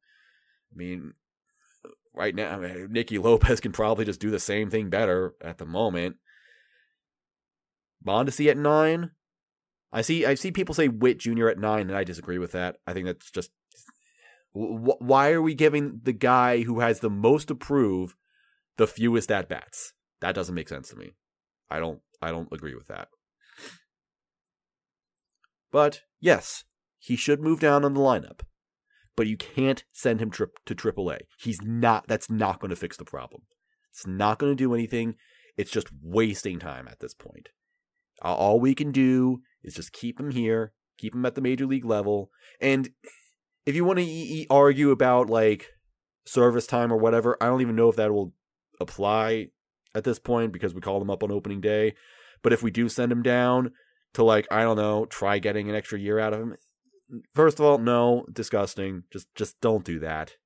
I 0.73 0.77
mean, 0.77 1.15
right 2.15 2.35
now, 2.35 2.51
I 2.51 2.59
mean, 2.59 2.93
Nicky 2.93 3.19
Lopez 3.19 3.61
can 3.61 3.73
probably 3.73 4.05
just 4.05 4.21
do 4.21 4.31
the 4.31 4.39
same 4.39 4.69
thing 4.69 4.91
better 4.91 5.35
at 5.43 5.59
the 5.59 5.67
moment. 5.67 6.17
Mondesi 8.07 8.51
at 8.51 8.57
nine, 8.59 9.13
I 9.93 10.03
see 10.03 10.27
I 10.27 10.35
see 10.35 10.53
people 10.53 10.75
say 10.75 10.89
Witt 10.89 11.19
Jr. 11.19 11.49
at 11.49 11.59
nine, 11.59 11.89
and 11.89 11.97
I 11.97 12.05
disagree 12.05 12.39
with 12.39 12.53
that. 12.53 12.77
I 12.87 12.93
think 12.93 13.07
that's 13.07 13.31
just 13.31 13.51
why 14.53 15.31
are 15.31 15.43
we 15.43 15.55
giving 15.55 16.01
the 16.03 16.13
guy 16.13 16.63
who 16.63 16.81
has 16.81 17.01
the 17.01 17.11
most 17.11 17.49
to 17.49 17.55
prove 17.55 18.17
the 18.77 18.87
fewest 18.87 19.31
at 19.31 19.49
bats? 19.49 19.93
That 20.21 20.35
doesn't 20.35 20.55
make 20.55 20.69
sense 20.69 20.89
to 20.91 20.97
me. 20.97 21.13
I 21.71 21.79
don't 21.79 22.01
I 22.21 22.31
don't 22.31 22.53
agree 22.53 22.75
with 22.75 22.89
that. 22.89 23.09
But 25.71 26.03
yes, 26.21 26.65
he 26.99 27.17
should 27.17 27.41
move 27.41 27.61
down 27.61 27.85
on 27.85 27.95
the 27.95 28.01
lineup. 28.01 28.41
But 29.17 29.27
you 29.27 29.37
can't 29.37 29.85
send 29.93 30.21
him 30.21 30.31
tri- 30.31 30.47
to 30.67 30.75
AAA. 30.75 31.19
He's 31.41 31.61
not. 31.61 32.07
That's 32.07 32.31
not 32.31 32.61
going 32.61 32.71
to 32.71 32.77
fix 32.77 32.97
the 32.97 33.05
problem. 33.05 33.43
It's 33.91 34.07
not 34.07 34.39
going 34.39 34.53
to 34.53 34.57
do 34.57 34.75
anything. 34.75 35.17
It's 35.57 35.73
just 35.73 35.89
wasting 36.03 36.61
time 36.61 36.87
at 36.87 37.01
this 37.01 37.15
point. 37.15 37.49
All 38.23 38.61
we 38.61 38.75
can 38.75 38.93
do 38.93 39.43
is 39.63 39.75
just 39.75 39.93
keep 39.93 40.21
him 40.21 40.31
here, 40.31 40.73
keep 40.97 41.15
him 41.15 41.27
at 41.27 41.35
the 41.35 41.41
major 41.41 41.67
league 41.67 41.85
level, 41.85 42.31
and 42.61 42.91
if 43.69 43.75
you 43.75 43.85
want 43.85 43.99
to 43.99 44.05
e- 44.05 44.47
argue 44.49 44.91
about 44.91 45.29
like 45.29 45.67
service 46.25 46.67
time 46.67 46.93
or 46.93 46.97
whatever, 46.97 47.37
I 47.41 47.47
don't 47.47 47.61
even 47.61 47.77
know 47.77 47.89
if 47.89 47.97
that 47.97 48.13
will 48.13 48.33
apply 48.81 49.49
at 49.95 50.05
this 50.05 50.19
point 50.19 50.53
because 50.53 50.75
we 50.75 50.81
call 50.81 50.99
them 50.99 51.11
up 51.11 51.23
on 51.23 51.33
opening 51.33 51.61
day. 51.61 51.95
But 52.43 52.53
if 52.53 52.63
we 52.63 52.71
do 52.71 52.89
send 52.89 53.11
him 53.11 53.23
down 53.23 53.73
to 54.15 54.23
like 54.23 54.47
I 54.51 54.63
don't 54.63 54.77
know, 54.77 55.07
try 55.07 55.39
getting 55.39 55.69
an 55.69 55.77
extra 55.77 55.99
year 55.99 56.19
out 56.19 56.33
of 56.33 56.41
him, 56.41 56.57
first 57.35 57.59
of 57.59 57.65
all, 57.65 57.79
no, 57.79 58.25
disgusting. 58.33 59.05
Just 59.13 59.27
just 59.35 59.61
don't 59.61 59.85
do 59.85 59.99
that. 60.01 60.37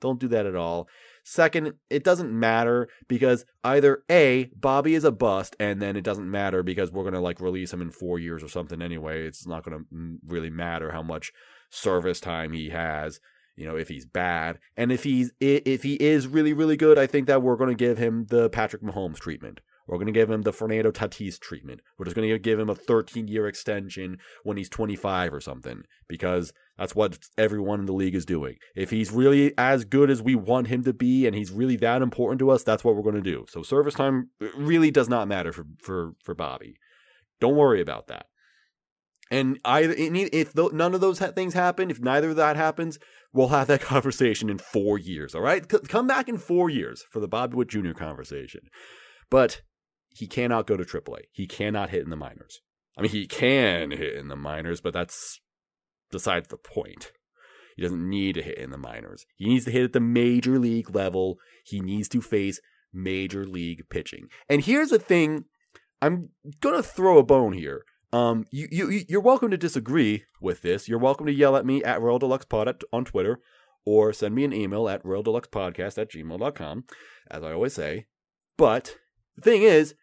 Don't 0.00 0.20
do 0.20 0.28
that 0.28 0.46
at 0.46 0.56
all. 0.56 0.88
Second, 1.24 1.74
it 1.90 2.02
doesn't 2.02 2.32
matter 2.32 2.88
because 3.06 3.44
either 3.62 4.02
A, 4.10 4.50
Bobby 4.56 4.94
is 4.94 5.04
a 5.04 5.12
bust, 5.12 5.54
and 5.60 5.82
then 5.82 5.94
it 5.94 6.04
doesn't 6.04 6.30
matter 6.30 6.62
because 6.62 6.90
we're 6.90 7.04
to 7.10 7.20
like 7.20 7.40
release 7.40 7.72
him 7.72 7.82
in 7.82 7.90
four 7.90 8.18
years 8.18 8.42
or 8.42 8.48
something 8.48 8.80
anyway. 8.80 9.26
It's 9.26 9.46
not 9.46 9.64
to 9.64 9.84
really 10.26 10.50
matter 10.50 10.92
how 10.92 11.02
much 11.02 11.32
service 11.70 12.18
time 12.18 12.52
he 12.52 12.70
has 12.70 13.20
you 13.60 13.66
know 13.66 13.76
if 13.76 13.88
he's 13.88 14.06
bad. 14.06 14.58
And 14.76 14.90
if 14.90 15.04
he's 15.04 15.32
if 15.38 15.82
he 15.82 15.94
is 15.94 16.26
really 16.26 16.54
really 16.54 16.78
good 16.78 16.98
i 16.98 17.06
think 17.06 17.26
that 17.26 17.42
we're 17.42 17.56
going 17.56 17.68
to 17.68 17.76
give 17.76 17.98
him 17.98 18.26
the 18.30 18.48
patrick 18.48 18.82
mahomes 18.82 19.18
treatment. 19.18 19.60
We're 19.86 19.96
going 19.96 20.06
to 20.06 20.12
give 20.12 20.30
him 20.30 20.42
the 20.42 20.52
fernando 20.52 20.92
tatis 20.92 21.40
treatment. 21.40 21.80
We're 21.98 22.04
just 22.04 22.14
going 22.14 22.28
to 22.28 22.38
give 22.38 22.60
him 22.60 22.70
a 22.70 22.76
13 22.76 23.26
year 23.26 23.48
extension 23.48 24.18
when 24.44 24.56
he's 24.56 24.68
25 24.68 25.34
or 25.34 25.40
something 25.40 25.82
because 26.08 26.52
that's 26.78 26.94
what 26.94 27.18
everyone 27.36 27.80
in 27.80 27.86
the 27.86 27.92
league 27.92 28.14
is 28.14 28.24
doing. 28.24 28.56
If 28.76 28.90
he's 28.90 29.10
really 29.10 29.52
as 29.58 29.84
good 29.84 30.08
as 30.08 30.22
we 30.22 30.36
want 30.36 30.68
him 30.68 30.84
to 30.84 30.92
be 30.92 31.26
and 31.26 31.34
he's 31.34 31.50
really 31.50 31.76
that 31.76 32.02
important 32.02 32.38
to 32.38 32.50
us 32.50 32.62
that's 32.62 32.84
what 32.84 32.94
we're 32.94 33.02
going 33.02 33.16
to 33.16 33.20
do. 33.20 33.44
So 33.48 33.62
service 33.62 33.94
time 33.94 34.30
really 34.56 34.90
does 34.90 35.08
not 35.08 35.28
matter 35.28 35.52
for 35.52 35.66
for 35.82 36.12
for 36.24 36.34
bobby. 36.34 36.76
Don't 37.40 37.56
worry 37.56 37.80
about 37.80 38.06
that 38.06 38.26
and 39.30 39.58
either 39.64 39.94
if 39.96 40.54
none 40.54 40.94
of 40.94 41.00
those 41.00 41.20
things 41.20 41.54
happen, 41.54 41.90
if 41.90 42.00
neither 42.00 42.30
of 42.30 42.36
that 42.36 42.56
happens, 42.56 42.98
we'll 43.32 43.48
have 43.48 43.68
that 43.68 43.80
conversation 43.80 44.50
in 44.50 44.58
four 44.58 44.98
years. 44.98 45.34
All 45.34 45.42
right, 45.42 45.66
come 45.68 46.06
back 46.06 46.28
in 46.28 46.38
four 46.38 46.68
years 46.68 47.04
for 47.10 47.20
the 47.20 47.28
Bobby 47.28 47.56
Witt 47.56 47.68
Jr. 47.68 47.92
conversation. 47.92 48.62
But 49.30 49.62
he 50.14 50.26
cannot 50.26 50.66
go 50.66 50.76
to 50.76 50.84
AAA. 50.84 51.22
He 51.30 51.46
cannot 51.46 51.90
hit 51.90 52.02
in 52.02 52.10
the 52.10 52.16
minors. 52.16 52.60
I 52.98 53.02
mean, 53.02 53.12
he 53.12 53.26
can 53.26 53.92
hit 53.92 54.16
in 54.16 54.28
the 54.28 54.36
minors, 54.36 54.80
but 54.80 54.92
that's 54.92 55.40
besides 56.10 56.48
the 56.48 56.56
point. 56.56 57.12
He 57.76 57.82
doesn't 57.82 58.08
need 58.08 58.34
to 58.34 58.42
hit 58.42 58.58
in 58.58 58.70
the 58.70 58.78
minors. 58.78 59.24
He 59.36 59.46
needs 59.46 59.64
to 59.66 59.70
hit 59.70 59.84
at 59.84 59.92
the 59.92 60.00
major 60.00 60.58
league 60.58 60.94
level. 60.94 61.38
He 61.64 61.80
needs 61.80 62.08
to 62.08 62.20
face 62.20 62.60
major 62.92 63.46
league 63.46 63.88
pitching. 63.88 64.26
And 64.48 64.62
here's 64.62 64.90
the 64.90 64.98
thing 64.98 65.44
I'm 66.02 66.30
going 66.60 66.76
to 66.76 66.82
throw 66.82 67.18
a 67.18 67.22
bone 67.22 67.52
here. 67.52 67.84
Um, 68.12 68.46
you, 68.50 68.68
you, 68.70 69.04
you're 69.08 69.20
welcome 69.20 69.50
to 69.50 69.56
disagree 69.56 70.24
with 70.40 70.62
this. 70.62 70.88
You're 70.88 70.98
welcome 70.98 71.26
to 71.26 71.32
yell 71.32 71.56
at 71.56 71.64
me 71.64 71.84
at 71.84 72.00
Royal 72.00 72.18
de 72.18 72.26
Lux 72.26 72.44
Pod 72.44 72.82
on 72.92 73.04
Twitter 73.04 73.40
or 73.84 74.12
send 74.12 74.34
me 74.34 74.44
an 74.44 74.52
email 74.52 74.88
at 74.88 75.04
Royal 75.04 75.22
de 75.22 75.30
Lux 75.30 75.48
Podcast 75.48 75.98
at 75.98 76.10
gmail.com, 76.10 76.84
as 77.30 77.42
I 77.42 77.52
always 77.52 77.74
say. 77.74 78.06
But 78.58 78.96
the 79.36 79.42
thing 79.42 79.62
is, 79.62 79.94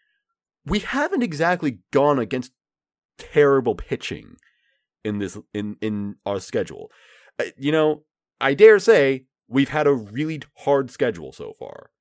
we 0.66 0.80
haven't 0.80 1.24
exactly 1.24 1.80
gone 1.92 2.20
against 2.20 2.52
terrible 3.18 3.76
pitching 3.76 4.36
in 5.04 5.20
this 5.20 5.38
in 5.54 5.78
in 5.82 6.16
our 6.26 6.40
schedule. 6.40 6.92
Uh, 7.40 7.46
you 7.58 7.72
know, 7.72 8.04
I 8.42 8.54
dare 8.54 8.80
say 8.80 9.26
we've 9.48 9.70
had 9.70 9.88
a 9.88 9.94
really 9.94 10.42
hard 10.60 10.92
schedule 10.92 11.32
so 11.32 11.54
far. 11.54 11.92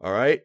All 0.00 0.12
right? 0.12 0.40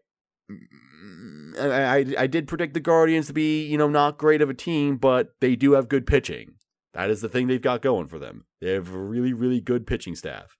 Mm, 0.51 1.57
I, 1.59 2.23
I 2.23 2.27
did 2.27 2.47
predict 2.47 2.73
the 2.73 2.79
Guardians 2.79 3.27
to 3.27 3.33
be, 3.33 3.65
you 3.65 3.77
know, 3.77 3.87
not 3.87 4.17
great 4.17 4.41
of 4.41 4.49
a 4.49 4.53
team, 4.53 4.97
but 4.97 5.29
they 5.39 5.55
do 5.55 5.73
have 5.73 5.89
good 5.89 6.05
pitching. 6.05 6.55
That 6.93 7.09
is 7.09 7.21
the 7.21 7.29
thing 7.29 7.47
they've 7.47 7.61
got 7.61 7.81
going 7.81 8.07
for 8.07 8.19
them. 8.19 8.45
They 8.61 8.71
have 8.71 8.93
a 8.93 8.99
really, 8.99 9.33
really 9.33 9.61
good 9.61 9.85
pitching 9.85 10.15
staff. 10.15 10.55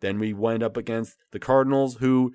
Then 0.00 0.18
we 0.18 0.32
wind 0.32 0.62
up 0.62 0.76
against 0.76 1.16
the 1.32 1.38
Cardinals, 1.38 1.96
who 1.96 2.32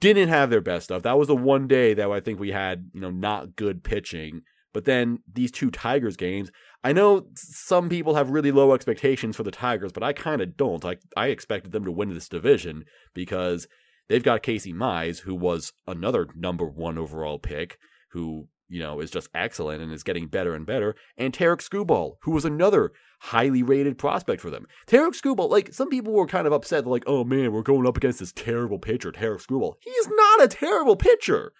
didn't 0.00 0.28
have 0.28 0.50
their 0.50 0.60
best 0.60 0.84
stuff. 0.84 1.02
That 1.02 1.18
was 1.18 1.28
the 1.28 1.36
one 1.36 1.68
day 1.68 1.94
that 1.94 2.10
I 2.10 2.20
think 2.20 2.38
we 2.40 2.50
had, 2.50 2.90
you 2.92 3.00
know, 3.00 3.10
not 3.10 3.56
good 3.56 3.84
pitching. 3.84 4.42
But 4.72 4.84
then 4.84 5.18
these 5.30 5.50
two 5.50 5.70
Tigers 5.70 6.16
games, 6.16 6.50
I 6.82 6.92
know 6.92 7.26
some 7.34 7.88
people 7.88 8.14
have 8.14 8.30
really 8.30 8.50
low 8.50 8.72
expectations 8.72 9.36
for 9.36 9.42
the 9.42 9.50
Tigers, 9.50 9.92
but 9.92 10.02
I 10.02 10.12
kind 10.12 10.40
of 10.40 10.56
don't. 10.56 10.84
I 10.84 10.96
I 11.16 11.26
expected 11.28 11.72
them 11.72 11.84
to 11.84 11.92
win 11.92 12.12
this 12.12 12.28
division 12.28 12.84
because 13.14 13.68
They've 14.08 14.22
got 14.22 14.42
Casey 14.42 14.72
Mize, 14.72 15.20
who 15.20 15.34
was 15.34 15.72
another 15.86 16.28
number 16.34 16.66
one 16.66 16.98
overall 16.98 17.38
pick, 17.38 17.78
who, 18.10 18.48
you 18.68 18.80
know, 18.80 19.00
is 19.00 19.10
just 19.10 19.28
excellent 19.34 19.82
and 19.82 19.92
is 19.92 20.02
getting 20.02 20.26
better 20.26 20.54
and 20.54 20.66
better, 20.66 20.94
and 21.16 21.32
Tarik 21.32 21.60
Skubal, 21.60 22.16
who 22.22 22.32
was 22.32 22.44
another 22.44 22.92
highly 23.20 23.62
rated 23.62 23.98
prospect 23.98 24.40
for 24.40 24.50
them. 24.50 24.66
Tarik 24.86 25.14
Skubal, 25.14 25.48
like, 25.48 25.72
some 25.72 25.88
people 25.88 26.12
were 26.12 26.26
kind 26.26 26.46
of 26.46 26.52
upset, 26.52 26.86
like, 26.86 27.04
oh 27.06 27.24
man, 27.24 27.52
we're 27.52 27.62
going 27.62 27.86
up 27.86 27.96
against 27.96 28.18
this 28.18 28.32
terrible 28.32 28.78
pitcher, 28.78 29.12
Tarik 29.12 29.40
Skubal. 29.40 29.74
He's 29.80 30.08
not 30.08 30.42
a 30.42 30.48
terrible 30.48 30.96
pitcher. 30.96 31.52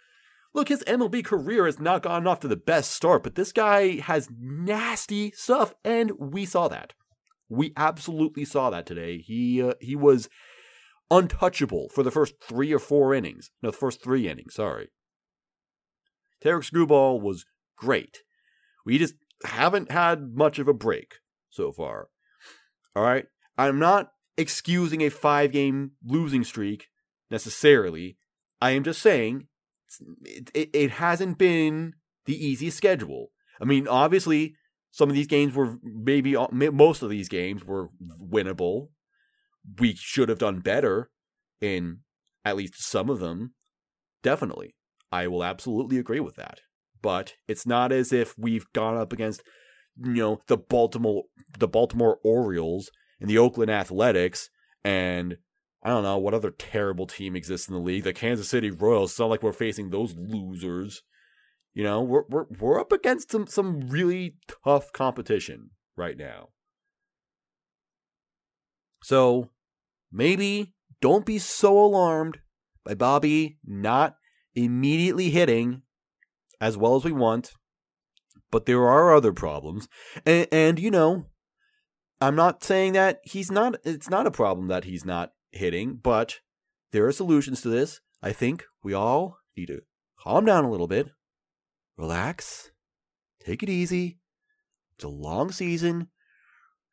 Look, 0.55 0.69
his 0.69 0.83
MLB 0.85 1.25
career 1.25 1.65
has 1.65 1.81
not 1.81 2.03
gotten 2.03 2.27
off 2.27 2.41
to 2.41 2.49
the 2.49 2.57
best 2.57 2.91
start, 2.91 3.23
but 3.23 3.37
this 3.37 3.53
guy 3.53 3.97
has 4.01 4.29
nasty 4.39 5.31
stuff, 5.31 5.75
and 5.85 6.13
we 6.19 6.45
saw 6.45 6.69
that. 6.69 6.93
We 7.49 7.73
absolutely 7.77 8.45
saw 8.45 8.69
that 8.71 8.85
today. 8.87 9.19
He 9.19 9.63
uh, 9.63 9.75
he 9.81 9.97
was 9.97 10.29
untouchable 11.12 11.90
for 11.90 12.03
the 12.03 12.11
first 12.11 12.35
three 12.42 12.72
or 12.72 12.79
four 12.79 13.14
innings. 13.14 13.51
No, 13.62 13.70
the 13.70 13.77
first 13.77 14.03
three 14.03 14.29
innings, 14.29 14.55
sorry. 14.55 14.88
Tarik 16.42 16.64
Skubal 16.64 17.20
was 17.20 17.44
great. 17.77 18.20
We 18.87 18.98
just 18.98 19.14
haven't 19.44 19.92
had 19.92 20.35
much 20.35 20.59
of 20.59 20.68
a 20.68 20.75
break 20.75 21.16
so 21.51 21.70
far. 21.70 22.09
All 22.96 23.03
right. 23.03 23.27
I'm 23.59 23.79
not 23.79 24.12
excusing 24.38 25.03
a 25.03 25.11
five 25.11 25.53
game 25.53 25.92
losing 26.05 26.44
streak 26.44 26.87
necessarily. 27.31 28.16
I 28.61 28.70
am 28.70 28.83
just 28.83 29.03
saying 29.03 29.48
it, 30.25 30.51
it, 30.55 30.70
it 30.72 30.90
hasn't 30.92 31.37
been 31.37 31.94
the 32.25 32.44
easiest 32.44 32.79
schedule. 32.79 33.29
I 33.61 33.66
mean, 33.66 33.87
obviously, 33.87 34.57
some 34.90 35.11
of 35.11 35.14
these 35.14 35.27
games 35.27 35.55
were 35.55 35.77
maybe 35.83 36.35
uh, 36.37 36.48
most 36.51 37.03
of 37.03 37.11
these 37.11 37.29
games 37.29 37.64
were 37.64 37.90
winnable 38.20 38.88
we 39.79 39.94
should 39.94 40.29
have 40.29 40.38
done 40.38 40.61
better 40.61 41.11
in 41.61 42.01
at 42.44 42.57
least 42.57 42.83
some 42.83 43.09
of 43.09 43.20
them. 43.20 43.55
Definitely. 44.22 44.75
I 45.11 45.27
will 45.27 45.44
absolutely 45.44 45.98
agree 45.98 46.20
with 46.20 46.37
that. 46.37 46.61
But 47.01 47.35
it's 47.48 47.66
not 47.66 47.92
as 47.92 48.12
if 48.12 48.38
we've 48.38 48.66
gone 48.72 48.96
up 48.96 49.12
against, 49.12 49.42
you 50.01 50.14
know, 50.14 50.40
the 50.46 50.57
Baltimore 50.57 51.25
the 51.59 51.68
Baltimore 51.68 52.18
Orioles 52.25 52.90
and 53.20 53.29
the 53.29 53.38
Oakland 53.38 53.70
Athletics 53.70 54.51
and 54.85 55.37
I 55.83 55.88
don't 55.88 56.05
know 56.05 56.18
what 56.18 56.35
other 56.35 56.53
terrible 56.53 57.07
team 57.07 57.35
exists 57.35 57.68
in 57.68 57.75
the 57.75 57.81
league. 57.81 58.05
The 58.05 58.12
Kansas 58.12 58.48
City 58.48 58.70
Royals. 58.70 59.11
It's 59.11 59.18
not 59.18 59.31
like 59.31 59.42
we're 59.42 59.53
facing 59.53 59.90
those 59.90 60.14
losers. 60.16 61.03
You 61.75 61.83
know, 61.83 62.03
we're 62.03 62.22
we're 62.29 62.46
we're 62.61 62.81
up 62.81 62.92
against 62.92 63.33
some 63.33 63.48
some 63.48 63.88
really 63.88 64.37
tough 64.64 64.92
competition 64.92 65.70
right 65.96 66.16
now. 66.16 66.51
So 69.03 69.51
maybe 70.12 70.72
don't 71.01 71.27
be 71.27 71.38
so 71.38 71.79
alarmed 71.79 72.38
by 72.85 72.94
Bobby 72.94 73.59
not 73.64 74.16
immediately 74.55 75.31
hitting 75.31 75.83
as 76.61 76.77
well 76.77 76.96
as 76.96 77.05
we 77.05 77.12
want. 77.12 77.53
But 78.51 78.66
there 78.66 78.87
are 78.87 79.14
other 79.14 79.33
problems. 79.33 79.88
And, 80.27 80.46
and, 80.53 80.79
you 80.79 80.90
know, 80.90 81.27
I'm 82.20 82.37
not 82.37 82.62
saying 82.62 82.92
that 82.92 83.20
he's 83.25 83.51
not, 83.51 83.77
it's 83.85 84.11
not 84.11 84.27
a 84.27 84.31
problem 84.31 84.68
that 84.68 84.85
he's 84.85 85.05
not 85.05 85.33
hitting, 85.51 85.98
but 86.03 86.40
there 86.92 87.07
are 87.07 87.12
solutions 87.12 87.62
to 87.62 87.68
this. 87.68 88.01
I 88.22 88.33
think 88.33 88.64
we 88.85 88.92
all 88.92 89.38
need 89.57 89.66
to 89.66 89.81
calm 90.20 90.44
down 90.44 90.64
a 90.64 90.70
little 90.70 90.87
bit, 90.87 91.11
relax, 91.96 92.70
take 93.44 93.62
it 93.62 93.68
easy. 93.68 94.18
It's 94.94 95.05
a 95.05 95.09
long 95.09 95.51
season 95.51 96.09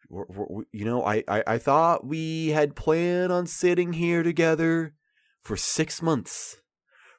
we're, 0.10 0.26
we're, 0.28 0.64
you 0.72 0.86
know, 0.86 1.04
I, 1.06 1.24
I, 1.28 1.44
I 1.46 1.58
thought 1.58 2.06
we 2.06 2.50
had 2.50 2.76
planned 2.76 3.32
on 3.32 3.48
sitting 3.48 3.94
here 3.94 4.24
together 4.24 4.94
for 5.42 5.56
six 5.56 6.02
months, 6.02 6.58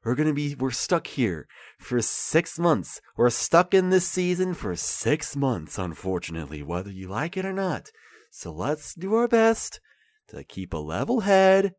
we're 0.04 0.14
gonna 0.14 0.32
be 0.32 0.54
we're 0.54 0.70
stuck 0.70 1.06
here 1.08 1.46
for 1.78 2.00
six 2.00 2.58
months. 2.58 3.02
We're 3.16 3.28
stuck 3.28 3.74
in 3.74 3.90
this 3.90 4.08
season 4.08 4.54
for 4.54 4.74
six 4.74 5.36
months, 5.36 5.78
unfortunately, 5.78 6.62
whether 6.62 6.90
you 6.90 7.08
like 7.08 7.36
it 7.36 7.44
or 7.44 7.52
not. 7.52 7.90
So 8.30 8.50
let's 8.50 8.94
do 8.94 9.14
our 9.14 9.28
best 9.28 9.80
to 10.28 10.42
keep 10.42 10.72
a 10.72 10.78
level 10.78 11.20
head 11.20 11.74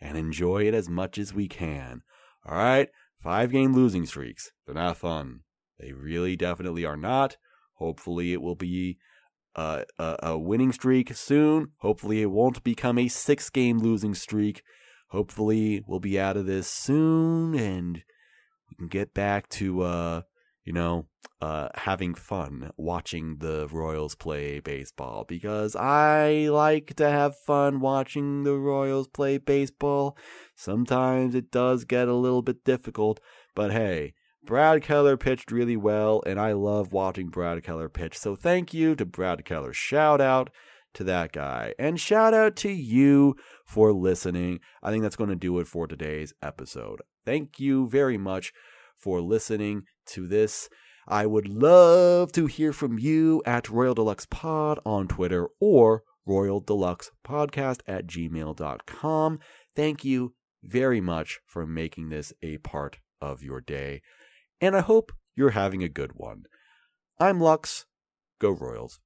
and 0.00 0.16
enjoy 0.16 0.66
it 0.66 0.72
as 0.72 0.88
much 0.88 1.18
as 1.18 1.34
we 1.34 1.46
can. 1.46 2.02
All 2.46 2.56
right, 2.56 2.88
five 3.20 3.52
game 3.52 3.74
losing 3.74 4.06
streaks. 4.06 4.50
They're 4.64 4.74
not 4.74 4.96
fun. 4.96 5.40
They 5.78 5.92
really 5.92 6.36
definitely 6.36 6.86
are 6.86 6.96
not. 6.96 7.36
Hopefully, 7.74 8.32
it 8.32 8.40
will 8.40 8.56
be 8.56 8.96
a, 9.58 10.16
a, 10.22 10.38
winning 10.38 10.72
streak 10.72 11.14
soon. 11.14 11.72
Hopefully, 11.78 12.22
it 12.22 12.30
won't 12.30 12.62
become 12.62 12.98
a 12.98 13.08
six 13.08 13.50
game 13.50 13.78
losing 13.78 14.14
streak. 14.14 14.62
Hopefully, 15.08 15.82
we'll 15.86 16.00
be 16.00 16.18
out 16.18 16.36
of 16.36 16.46
this 16.46 16.68
soon 16.68 17.54
and 17.58 18.02
we 18.68 18.76
can 18.76 18.88
get 18.88 19.14
back 19.14 19.48
to, 19.50 19.82
uh, 19.82 20.22
you 20.64 20.72
know, 20.72 21.06
uh, 21.40 21.68
having 21.74 22.14
fun 22.14 22.70
watching 22.76 23.38
the 23.38 23.68
Royals 23.70 24.14
play 24.14 24.60
baseball 24.60 25.24
because 25.26 25.76
I 25.76 26.48
like 26.50 26.94
to 26.96 27.08
have 27.08 27.36
fun 27.36 27.80
watching 27.80 28.44
the 28.44 28.56
Royals 28.56 29.08
play 29.08 29.38
baseball. 29.38 30.16
Sometimes 30.56 31.34
it 31.34 31.50
does 31.50 31.84
get 31.84 32.08
a 32.08 32.14
little 32.14 32.42
bit 32.42 32.64
difficult, 32.64 33.20
but 33.54 33.72
hey, 33.72 34.14
Brad 34.48 34.82
Keller 34.82 35.18
pitched 35.18 35.52
really 35.52 35.76
well, 35.76 36.22
and 36.24 36.40
I 36.40 36.52
love 36.52 36.90
watching 36.90 37.28
Brad 37.28 37.62
Keller 37.62 37.90
pitch. 37.90 38.16
So 38.16 38.34
thank 38.34 38.72
you 38.72 38.94
to 38.94 39.04
Brad 39.04 39.44
Keller. 39.44 39.74
Shout 39.74 40.22
out 40.22 40.48
to 40.94 41.04
that 41.04 41.32
guy. 41.32 41.74
And 41.78 42.00
shout 42.00 42.32
out 42.32 42.56
to 42.56 42.70
you 42.70 43.36
for 43.66 43.92
listening. 43.92 44.60
I 44.82 44.90
think 44.90 45.02
that's 45.02 45.16
going 45.16 45.28
to 45.28 45.36
do 45.36 45.58
it 45.58 45.66
for 45.66 45.86
today's 45.86 46.32
episode. 46.42 47.02
Thank 47.26 47.60
you 47.60 47.90
very 47.90 48.16
much 48.16 48.54
for 48.96 49.20
listening 49.20 49.82
to 50.06 50.26
this. 50.26 50.70
I 51.06 51.26
would 51.26 51.46
love 51.46 52.32
to 52.32 52.46
hear 52.46 52.72
from 52.72 52.98
you 52.98 53.42
at 53.44 53.68
Royal 53.68 53.92
de 53.92 54.00
Lux 54.00 54.24
Pod 54.24 54.80
on 54.86 55.08
Twitter 55.08 55.50
or 55.60 56.04
Royal 56.24 56.60
de 56.60 56.72
Lux 56.72 57.10
Podcast 57.22 57.80
at 57.86 58.06
gmail.com. 58.06 59.40
Thank 59.76 60.06
you 60.06 60.32
very 60.62 61.02
much 61.02 61.38
for 61.44 61.66
making 61.66 62.08
this 62.08 62.32
a 62.42 62.56
part 62.56 63.00
of 63.20 63.42
your 63.42 63.60
day 63.60 64.00
and 64.60 64.76
I 64.76 64.80
hope 64.80 65.12
you're 65.36 65.50
having 65.50 65.82
a 65.82 65.88
good 65.88 66.12
one. 66.14 66.44
I'm 67.18 67.40
Lux. 67.40 67.86
Go 68.40 68.50
Royals. 68.50 69.00